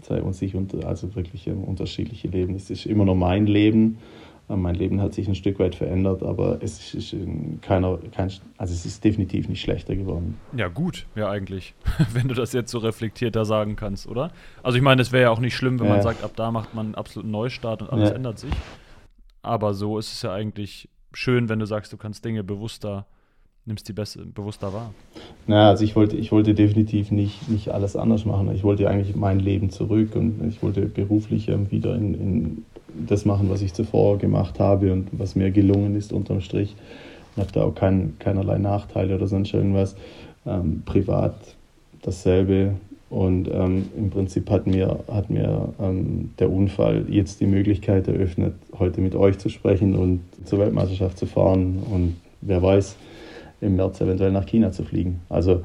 [0.03, 2.55] Zwei und sich unter, also wirklich unterschiedliche Leben.
[2.55, 3.99] Es ist immer nur mein Leben
[4.57, 7.17] mein Leben hat sich ein Stück weit verändert, aber es ist
[7.63, 10.39] keiner, kein, also es ist definitiv nicht schlechter geworden.
[10.57, 11.75] Ja, gut, ja, eigentlich,
[12.13, 14.31] wenn du das jetzt so reflektierter sagen kannst, oder?
[14.63, 15.95] Also, ich meine, es wäre ja auch nicht schlimm, wenn ja.
[15.95, 18.17] man sagt, ab da macht man einen absoluten Neustart und alles ja.
[18.17, 18.53] ändert sich.
[19.43, 23.07] Aber so ist es ja eigentlich schön, wenn du sagst, du kannst Dinge bewusster
[23.67, 24.93] nimmst die besser, bewusster wahr?
[25.47, 28.51] Naja, also ich wollte, ich wollte definitiv nicht, nicht alles anders machen.
[28.55, 32.65] Ich wollte eigentlich mein Leben zurück und ich wollte beruflich wieder in, in
[33.09, 36.75] das machen, was ich zuvor gemacht habe und was mir gelungen ist unterm Strich.
[37.35, 39.97] Ich habe da auch kein, keinerlei Nachteile oder sonst irgendwas.
[40.45, 41.35] Ähm, privat
[42.03, 42.75] dasselbe.
[43.09, 48.55] Und ähm, im Prinzip hat mir, hat mir ähm, der Unfall jetzt die Möglichkeit eröffnet,
[48.79, 52.97] heute mit euch zu sprechen und zur Weltmeisterschaft zu fahren und wer weiß,
[53.63, 55.21] im März eventuell nach China zu fliegen.
[55.29, 55.63] Also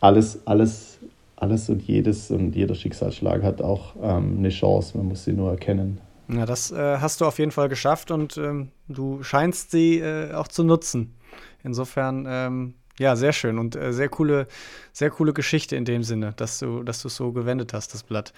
[0.00, 0.98] alles, alles,
[1.36, 5.50] alles und jedes und jeder Schicksalsschlag hat auch ähm, eine Chance, man muss sie nur
[5.50, 6.00] erkennen.
[6.28, 10.32] Ja, das äh, hast du auf jeden Fall geschafft und ähm, du scheinst sie äh,
[10.32, 11.14] auch zu nutzen.
[11.62, 14.46] Insofern, ähm, ja, sehr schön und äh, sehr coole,
[14.92, 18.04] sehr coole Geschichte in dem Sinne, dass du, dass du es so gewendet hast, das
[18.04, 18.32] Blatt.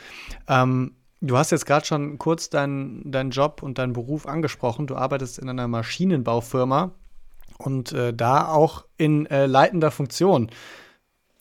[0.48, 4.86] Ähm, du hast jetzt gerade schon kurz deinen dein Job und deinen Beruf angesprochen.
[4.86, 6.92] Du arbeitest in einer Maschinenbaufirma
[7.58, 10.50] und äh, da auch in äh, leitender Funktion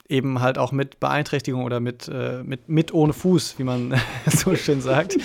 [0.08, 4.56] eben halt auch mit Beeinträchtigung oder mit, äh, mit, mit ohne Fuß, wie man so
[4.56, 5.18] schön sagt.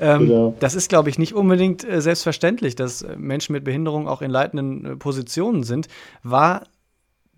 [0.00, 0.56] Ähm, genau.
[0.58, 4.84] Das ist, glaube ich, nicht unbedingt äh, selbstverständlich, dass Menschen mit Behinderung auch in leitenden
[4.84, 5.88] äh, Positionen sind.
[6.22, 6.66] War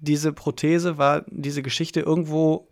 [0.00, 2.68] diese Prothese, war diese Geschichte irgendwo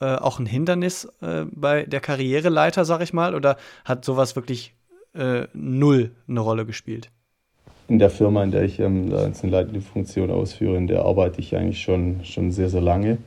[0.00, 4.74] äh, auch ein Hindernis äh, bei der Karriereleiter, sag ich mal, oder hat sowas wirklich
[5.14, 7.10] äh, null eine Rolle gespielt?
[7.86, 11.54] In der Firma, in der ich ähm, eine leitende Funktion ausführe, in der arbeite ich
[11.54, 13.18] eigentlich schon, schon sehr, sehr lange.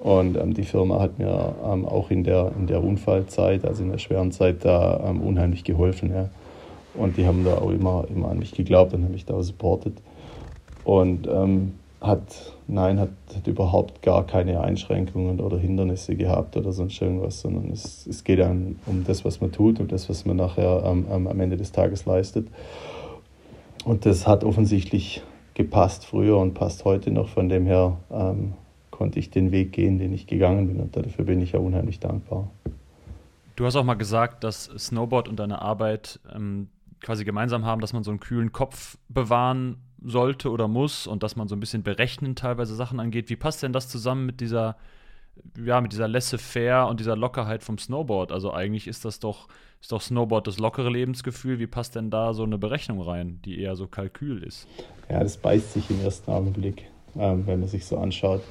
[0.00, 3.90] Und ähm, die Firma hat mir ähm, auch in der, in der Unfallzeit, also in
[3.90, 6.10] der schweren Zeit, da ähm, unheimlich geholfen.
[6.10, 6.28] Ja.
[6.92, 9.94] Und die haben da auch immer, immer an mich geglaubt und haben mich da supportet.
[10.84, 17.00] Und ähm, hat, nein, hat, hat, überhaupt gar keine Einschränkungen oder Hindernisse gehabt oder sonst
[17.00, 20.36] irgendwas, sondern es, es geht dann um das, was man tut und das, was man
[20.36, 22.46] nachher ähm, am Ende des Tages leistet.
[23.84, 25.22] Und das hat offensichtlich
[25.54, 27.28] gepasst früher und passt heute noch.
[27.28, 28.54] Von dem her ähm,
[28.90, 30.80] konnte ich den Weg gehen, den ich gegangen bin.
[30.80, 32.50] Und dafür bin ich ja unheimlich dankbar.
[33.56, 36.68] Du hast auch mal gesagt, dass Snowboard und deine Arbeit ähm,
[37.00, 41.36] quasi gemeinsam haben, dass man so einen kühlen Kopf bewahren sollte oder muss und dass
[41.36, 43.30] man so ein bisschen berechnen teilweise Sachen angeht.
[43.30, 44.76] Wie passt denn das zusammen mit dieser,
[45.64, 48.32] ja, mit dieser Laissez-faire und dieser Lockerheit vom Snowboard?
[48.32, 49.48] Also eigentlich ist das doch,
[49.80, 51.58] ist doch Snowboard das lockere Lebensgefühl.
[51.58, 54.66] Wie passt denn da so eine Berechnung rein, die eher so Kalkül ist?
[55.08, 56.84] Ja, das beißt sich im ersten Augenblick,
[57.16, 58.42] ähm, wenn man sich so anschaut.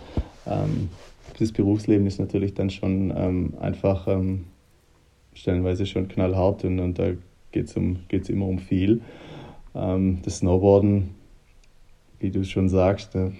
[0.45, 0.89] Ähm,
[1.39, 4.45] das Berufsleben ist natürlich dann schon ähm, einfach ähm,
[5.33, 7.11] stellenweise schon knallhart und, und da
[7.51, 9.01] geht es um, geht's immer um viel.
[9.75, 11.15] Ähm, das Snowboarden,
[12.19, 13.31] wie du schon sagst, äh,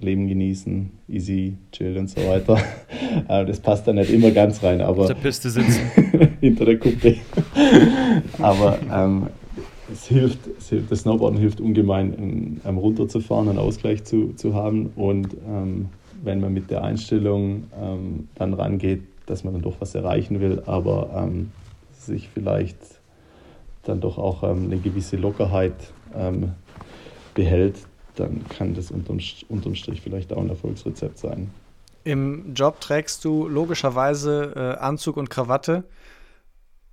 [0.00, 2.58] Leben genießen, easy, chill und so weiter.
[3.28, 5.02] das passt da nicht immer ganz rein, aber.
[5.02, 5.80] Auf der Piste sitzen.
[6.40, 7.16] hinter der Kuppe.
[8.38, 9.28] aber ähm,
[9.92, 14.92] es hilft, es hilft, das Snowboarden hilft ungemein, ähm, runterzufahren, einen Ausgleich zu, zu haben.
[14.96, 15.88] Und ähm,
[16.22, 20.62] wenn man mit der Einstellung ähm, dann rangeht, dass man dann doch was erreichen will,
[20.66, 21.52] aber ähm,
[21.92, 22.76] sich vielleicht
[23.84, 25.74] dann doch auch ähm, eine gewisse Lockerheit
[27.34, 27.74] behält,
[28.16, 31.50] dann kann das unterm, unterm Strich vielleicht auch ein Erfolgsrezept sein.
[32.04, 35.84] Im Job trägst du logischerweise äh, Anzug und Krawatte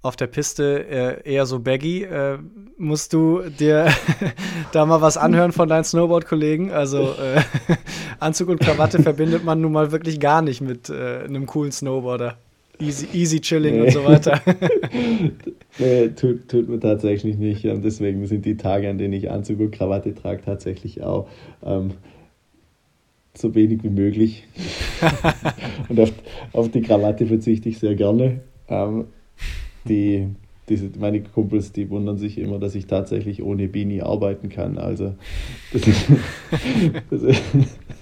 [0.02, 2.04] auf der Piste äh, eher so baggy.
[2.04, 2.40] Äh,
[2.78, 3.90] musst du dir
[4.72, 6.72] da mal was anhören von deinen Snowboard-Kollegen?
[6.72, 7.42] Also äh,
[8.20, 12.38] Anzug und Krawatte verbindet man nun mal wirklich gar nicht mit äh, einem coolen Snowboarder.
[12.82, 13.82] Easy, easy chilling nee.
[13.82, 14.42] und so weiter.
[15.80, 17.66] nee, tut, tut mir tatsächlich nicht.
[17.66, 21.28] Und deswegen sind die Tage, an denen ich Anzug und Krawatte trage, tatsächlich auch
[21.64, 21.92] ähm,
[23.36, 24.46] so wenig wie möglich.
[25.90, 26.12] und auf,
[26.54, 28.42] auf die Krawatte verzichte ich sehr gerne.
[28.68, 29.06] Ähm,
[29.86, 30.28] die,
[30.70, 34.78] diese, meine Kumpels, die wundern sich immer, dass ich tatsächlich ohne Beanie arbeiten kann.
[34.78, 35.14] Also
[35.72, 36.08] das ist,
[37.10, 37.42] das ist,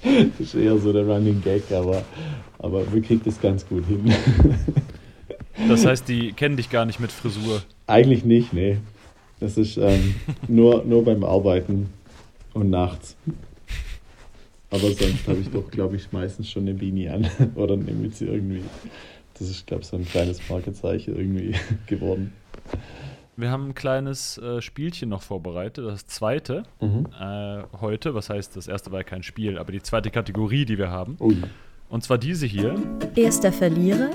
[0.04, 2.04] das ist eher so der Running Gag, aber,
[2.60, 4.14] aber wir kriegen das ganz gut hin.
[5.68, 7.62] Das heißt, die kennen dich gar nicht mit Frisur?
[7.88, 8.78] Eigentlich nicht, nee.
[9.40, 10.16] Das ist ähm,
[10.48, 11.90] nur, nur beim Arbeiten
[12.54, 13.16] und nachts.
[14.72, 18.26] Aber sonst habe ich doch, glaube ich, meistens schon eine Beanie an oder eine Mütze
[18.26, 18.64] irgendwie.
[19.38, 21.56] Das ist, glaube ich, so ein kleines Markezeichen irgendwie
[21.88, 22.34] geworden.
[23.36, 27.08] Wir haben ein kleines äh, Spielchen noch vorbereitet, das zweite mhm.
[27.20, 28.14] äh, heute.
[28.14, 31.16] Was heißt, das erste war ja kein Spiel, aber die zweite Kategorie, die wir haben.
[31.22, 31.38] Ui.
[31.90, 32.76] Und zwar diese hier.
[33.16, 34.12] Erster Verlierer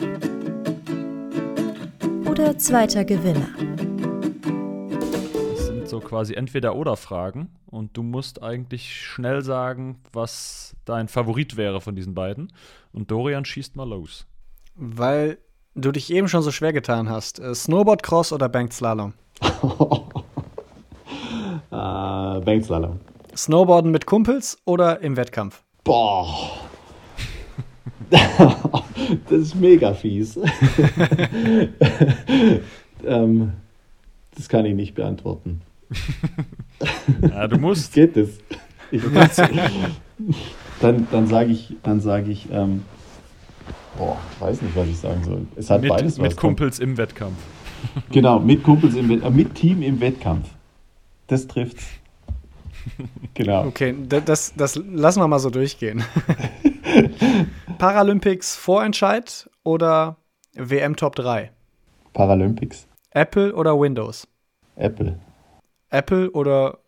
[2.30, 3.48] oder zweiter Gewinner?
[5.50, 11.08] Das sind so quasi entweder oder Fragen und du musst eigentlich schnell sagen, was dein
[11.08, 12.52] Favorit wäre von diesen beiden.
[12.92, 14.26] Und Dorian schießt mal los.
[14.76, 15.38] Weil
[15.74, 17.40] du dich eben schon so schwer getan hast.
[17.40, 19.14] Äh, Snowboard Cross oder Banked Slalom?
[19.62, 20.04] uh,
[22.40, 23.00] Banked Slalom.
[23.36, 25.64] Snowboarden mit Kumpels oder im Wettkampf?
[25.82, 26.28] Boah.
[29.28, 30.38] das ist mega fies.
[33.06, 33.52] ähm,
[34.34, 35.60] das kann ich nicht beantworten.
[37.22, 37.92] ja, du musst.
[37.92, 38.30] Geht das?
[38.90, 39.02] Ich
[40.80, 42.82] dann dann sage ich, dann sage ich ähm,
[43.96, 45.46] Boah, weiß nicht, was ich sagen soll.
[45.56, 47.36] Es hat mit, beides Mit Kumpels im Wettkampf.
[48.10, 50.48] Genau, mit Kumpels im Wettkampf, äh, mit Team im Wettkampf.
[51.26, 51.84] Das trifft's.
[53.32, 53.66] Genau.
[53.66, 56.04] Okay, das, das lassen wir mal so durchgehen.
[57.78, 60.16] Paralympics Vorentscheid oder
[60.54, 61.50] WM Top 3?
[62.12, 62.86] Paralympics.
[63.10, 64.26] Apple oder Windows?
[64.76, 65.18] Apple.
[65.90, 66.78] Apple oder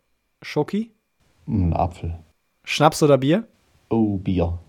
[0.41, 0.91] Schoki?
[1.47, 2.17] Ein Apfel.
[2.63, 3.47] Schnaps oder Bier?
[3.89, 4.59] Oh, Bier.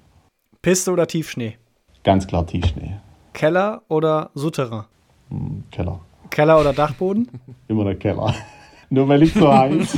[0.62, 1.56] Piste oder Tiefschnee?
[2.04, 2.98] Ganz klar Tiefschnee.
[3.32, 4.84] Keller oder Souterrain?
[5.30, 6.00] Hm, Keller.
[6.30, 7.28] Keller oder Dachboden?
[7.68, 8.34] Immer der Keller.
[8.90, 9.96] Nur weil ich so heiß.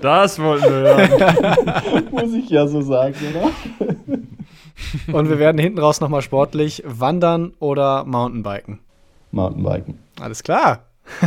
[0.00, 2.08] das wollten wir hören.
[2.10, 3.50] Muss ich ja so sagen, oder?
[5.12, 6.82] Und wir werden hinten raus nochmal sportlich.
[6.84, 8.80] Wandern oder Mountainbiken?
[9.30, 9.98] Mountainbiken.
[10.20, 10.86] Alles klar.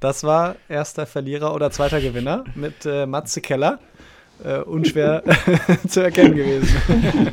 [0.00, 3.78] Das war erster Verlierer oder zweiter Gewinner mit äh, Matze Keller.
[4.42, 5.22] Äh, unschwer
[5.88, 7.30] zu erkennen gewesen.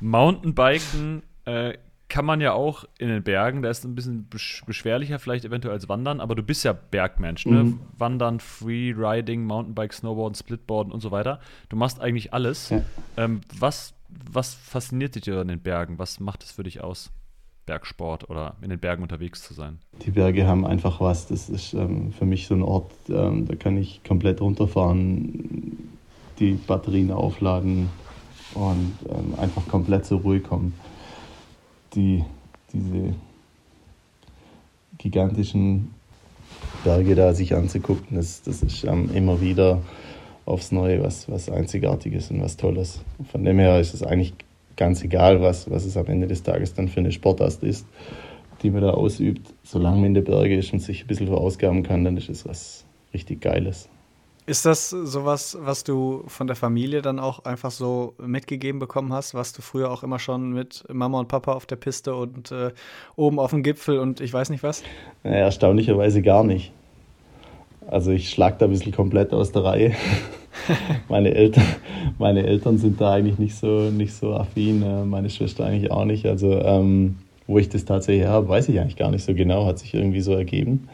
[0.00, 1.74] Mountainbiken äh,
[2.16, 4.26] kann man ja auch in den Bergen, da ist es ein bisschen
[4.66, 7.64] beschwerlicher vielleicht eventuell als Wandern, aber du bist ja Bergmensch, ne?
[7.64, 7.80] Mhm.
[7.98, 11.40] Wandern, Freeriding, Mountainbike, Snowboarden, Splitboarden und so weiter.
[11.68, 12.70] Du machst eigentlich alles.
[12.70, 12.80] Ja.
[13.18, 15.98] Ähm, was, was fasziniert dich an den Bergen?
[15.98, 17.10] Was macht es für dich aus,
[17.66, 19.78] Bergsport oder in den Bergen unterwegs zu sein?
[20.06, 21.26] Die Berge haben einfach was.
[21.26, 25.90] Das ist ähm, für mich so ein Ort, ähm, da kann ich komplett runterfahren,
[26.38, 27.90] die Batterien aufladen
[28.54, 30.72] und ähm, einfach komplett zur Ruhe kommen
[31.96, 32.24] die,
[32.72, 33.14] diese
[34.98, 35.94] gigantischen
[36.84, 39.82] Berge da sich anzugucken, das, das ist ähm, immer wieder
[40.44, 43.00] aufs Neue was, was Einzigartiges und was Tolles.
[43.32, 44.34] Von dem her ist es eigentlich
[44.76, 47.86] ganz egal, was, was es am Ende des Tages dann für eine Sportart ist,
[48.62, 49.52] die man da ausübt.
[49.64, 52.46] Solange man in den Bergen ist und sich ein bisschen verausgaben kann, dann ist es
[52.46, 53.88] was richtig Geiles.
[54.48, 59.34] Ist das sowas, was du von der Familie dann auch einfach so mitgegeben bekommen hast,
[59.34, 62.70] was du früher auch immer schon mit Mama und Papa auf der Piste und äh,
[63.16, 64.84] oben auf dem Gipfel und ich weiß nicht was?
[65.24, 66.70] Naja, erstaunlicherweise gar nicht.
[67.88, 69.92] Also ich schlag da ein bisschen komplett aus der Reihe.
[71.08, 71.64] meine, Eltern,
[72.18, 76.04] meine Eltern sind da eigentlich nicht so, nicht so affin, äh, meine Schwester eigentlich auch
[76.04, 76.24] nicht.
[76.24, 77.18] Also ähm,
[77.48, 80.20] wo ich das tatsächlich habe, weiß ich eigentlich gar nicht so genau, hat sich irgendwie
[80.20, 80.88] so ergeben.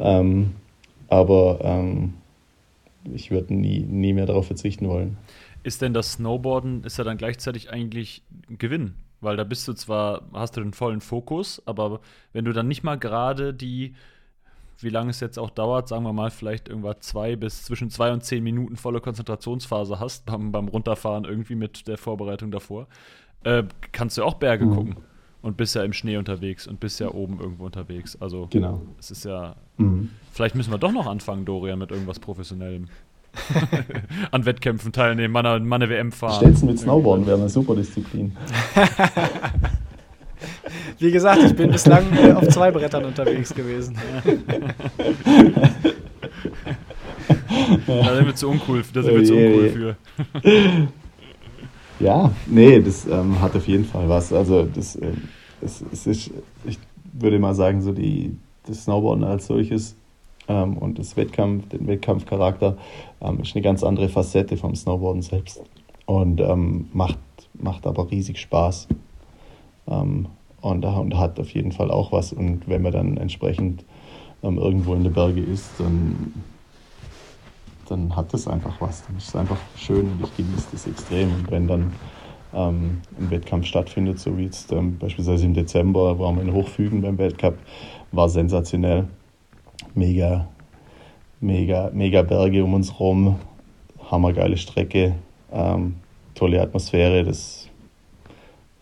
[0.00, 0.52] Ähm,
[1.08, 2.14] aber ähm,
[3.04, 5.16] ich würde nie, nie mehr darauf verzichten wollen.
[5.62, 8.94] Ist denn das Snowboarden, ist ja dann gleichzeitig eigentlich ein Gewinn?
[9.20, 12.00] Weil da bist du zwar, hast du den vollen Fokus, aber
[12.32, 13.94] wenn du dann nicht mal gerade die,
[14.78, 18.12] wie lange es jetzt auch dauert, sagen wir mal, vielleicht irgendwann zwei bis zwischen zwei
[18.12, 22.88] und zehn Minuten volle Konzentrationsphase hast beim, beim Runterfahren irgendwie mit der Vorbereitung davor,
[23.44, 24.74] äh, kannst du auch Berge mhm.
[24.74, 24.96] gucken
[25.42, 28.16] und bist ja im Schnee unterwegs und bist ja oben irgendwo unterwegs.
[28.20, 28.82] Also genau.
[28.98, 29.56] es ist ja.
[29.78, 30.10] Mhm.
[30.32, 32.88] Vielleicht müssen wir doch noch anfangen, Dorian, mit irgendwas Professionellem.
[34.32, 36.36] An Wettkämpfen teilnehmen, mal eine, WM fahren.
[36.36, 38.36] Stellst mit Snowboarden wäre eine super Disziplin.
[40.98, 43.96] Wie gesagt, ich bin bislang auf zwei Brettern unterwegs gewesen.
[47.86, 49.96] da sind wir zu uncool, da sind wir zu uncool für.
[52.00, 54.32] Ja, nee, das ähm, hat auf jeden Fall was.
[54.32, 55.12] Also das, äh,
[55.60, 56.30] das, das ist,
[56.64, 56.78] ich
[57.12, 58.36] würde mal sagen, so die,
[58.66, 59.96] das Snowboarden als solches
[60.48, 62.78] ähm, und das Wettkampf, den Wettkampfcharakter
[63.20, 65.62] ähm, ist eine ganz andere Facette vom Snowboarden selbst
[66.06, 67.18] und ähm, macht,
[67.52, 68.88] macht aber riesig Spaß
[69.88, 70.26] ähm,
[70.62, 72.32] und, und hat auf jeden Fall auch was.
[72.32, 73.84] Und wenn man dann entsprechend
[74.42, 76.32] ähm, irgendwo in den Berge ist, dann
[77.90, 79.04] dann hat es einfach was.
[79.06, 81.34] Dann ist es einfach schön und ich genieße das extrem.
[81.34, 81.92] Und wenn dann
[82.54, 87.02] ähm, ein Wettkampf stattfindet, so wie jetzt ähm, beispielsweise im Dezember, waren wir in Hochfügen
[87.02, 87.54] beim Weltcup,
[88.12, 89.08] war sensationell.
[89.94, 90.48] Mega,
[91.40, 93.36] mega, mega Berge um uns rum,
[94.10, 95.16] hammergeile Strecke,
[95.52, 95.96] ähm,
[96.34, 97.68] tolle Atmosphäre, das,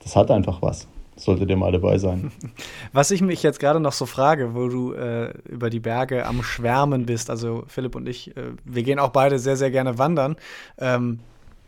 [0.03, 0.87] das hat einfach was
[1.19, 2.31] solltet ihr mal dabei sein.
[2.93, 6.43] Was ich mich jetzt gerade noch so frage, wo du äh, über die Berge am
[6.43, 10.37] Schwärmen bist, also Philipp und ich, äh, wir gehen auch beide sehr, sehr gerne wandern.
[10.79, 11.21] Ähm,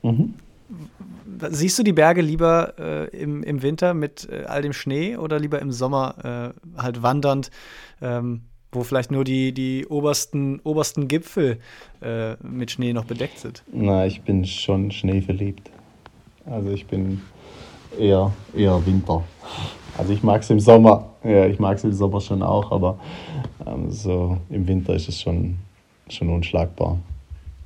[0.02, 0.34] mhm.
[1.50, 5.38] Siehst du die Berge lieber äh, im, im Winter mit äh, all dem Schnee oder
[5.38, 7.50] lieber im Sommer äh, halt wandernd,
[8.00, 11.58] ähm, wo vielleicht nur die, die obersten, obersten Gipfel
[12.02, 13.64] äh, mit Schnee noch bedeckt sind?
[13.72, 15.70] Na, ich bin schon schneeverliebt.
[16.46, 17.20] Also ich bin
[17.98, 19.22] eher, eher Winter.
[19.96, 22.98] Also ich mag es im Sommer, ja, ich mag es im Sommer schon auch, aber
[23.66, 25.56] ähm, so im Winter ist es schon,
[26.08, 26.98] schon unschlagbar.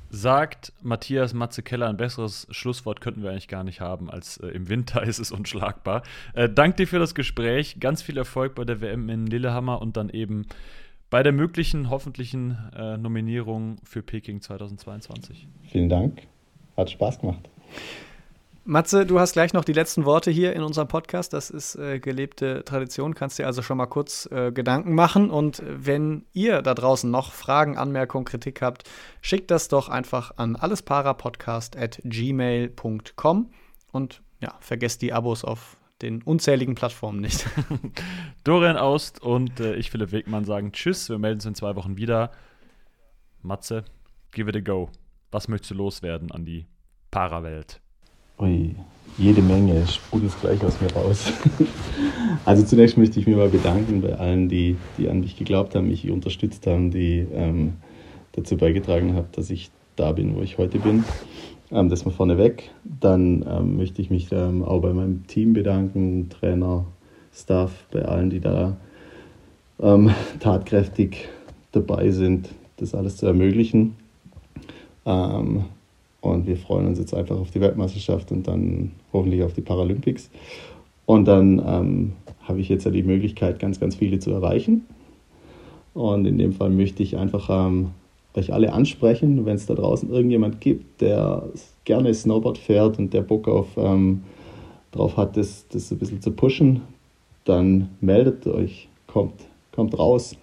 [0.09, 4.47] Sagt Matthias Matze Keller, ein besseres Schlusswort könnten wir eigentlich gar nicht haben, als äh,
[4.47, 6.03] im Winter ist es unschlagbar.
[6.33, 9.97] Äh, dank dir für das Gespräch, ganz viel Erfolg bei der WM in Lillehammer und
[9.97, 10.47] dann eben
[11.09, 15.47] bei der möglichen, hoffentlichen äh, Nominierung für Peking 2022.
[15.69, 16.23] Vielen Dank,
[16.75, 17.49] hat Spaß gemacht.
[18.67, 21.33] Matze, du hast gleich noch die letzten Worte hier in unserem Podcast.
[21.33, 23.13] Das ist äh, gelebte Tradition.
[23.13, 25.29] Kannst dir also schon mal kurz äh, Gedanken machen.
[25.29, 28.89] Und wenn ihr da draußen noch Fragen, Anmerkungen, Kritik habt,
[29.21, 33.51] schickt das doch einfach an allesparapodcast.gmail.com.
[33.91, 37.45] Und ja, vergesst die Abos auf den unzähligen Plattformen nicht.
[38.43, 41.07] Dorian Aust und äh, ich, Philipp Wegmann, sagen Tschüss.
[41.07, 42.31] Wir melden uns in zwei Wochen wieder.
[43.43, 43.85] Matze,
[44.31, 44.89] give it a go.
[45.29, 46.65] Was möchtest du loswerden an die
[47.11, 47.84] Parawelt?
[48.37, 48.75] Ui,
[49.17, 51.31] jede Menge, sprudelt gleich aus mir raus.
[52.45, 55.87] also zunächst möchte ich mich mal bedanken bei allen, die, die an mich geglaubt haben,
[55.87, 57.75] mich unterstützt haben, die ähm,
[58.33, 61.05] dazu beigetragen haben, dass ich da bin, wo ich heute bin.
[61.71, 62.71] Ähm, das mal vorneweg.
[62.83, 66.85] Dann ähm, möchte ich mich ähm, auch bei meinem Team bedanken, Trainer,
[67.33, 68.75] Staff, bei allen, die da
[69.79, 70.11] ähm,
[70.41, 71.29] tatkräftig
[71.71, 73.95] dabei sind, das alles zu ermöglichen.
[75.05, 75.65] Ähm,
[76.25, 80.31] Und wir freuen uns jetzt einfach auf die Weltmeisterschaft und dann hoffentlich auf die Paralympics.
[81.05, 84.85] Und dann ähm, habe ich jetzt ja die Möglichkeit, ganz, ganz viele zu erreichen.
[85.93, 87.91] Und in dem Fall möchte ich einfach ähm,
[88.33, 91.43] euch alle ansprechen, wenn es da draußen irgendjemand gibt, der
[91.83, 94.23] gerne Snowboard fährt und der Bock auf, ähm,
[94.91, 96.81] drauf hat, das, das ein bisschen zu pushen,
[97.43, 99.35] dann meldet euch, kommt,
[99.71, 100.35] kommt raus,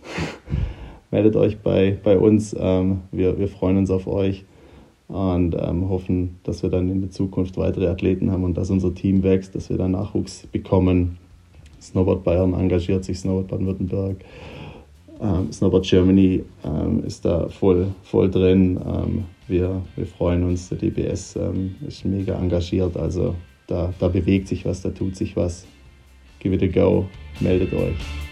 [1.11, 2.55] meldet euch bei, bei uns.
[2.57, 4.45] Ähm, wir, wir freuen uns auf euch
[5.13, 8.95] und ähm, hoffen, dass wir dann in der Zukunft weitere Athleten haben und dass unser
[8.95, 11.19] Team wächst, dass wir dann Nachwuchs bekommen.
[11.83, 14.17] Snowboard Bayern engagiert sich, Snowboard Baden-Württemberg,
[15.21, 18.81] ähm, Snowboard Germany ähm, ist da voll, voll drin.
[18.87, 23.35] Ähm, wir, wir freuen uns, der DBS ähm, ist mega engagiert, also
[23.67, 25.67] da, da bewegt sich was, da tut sich was.
[26.41, 27.07] Give it a go,
[27.41, 28.32] meldet euch.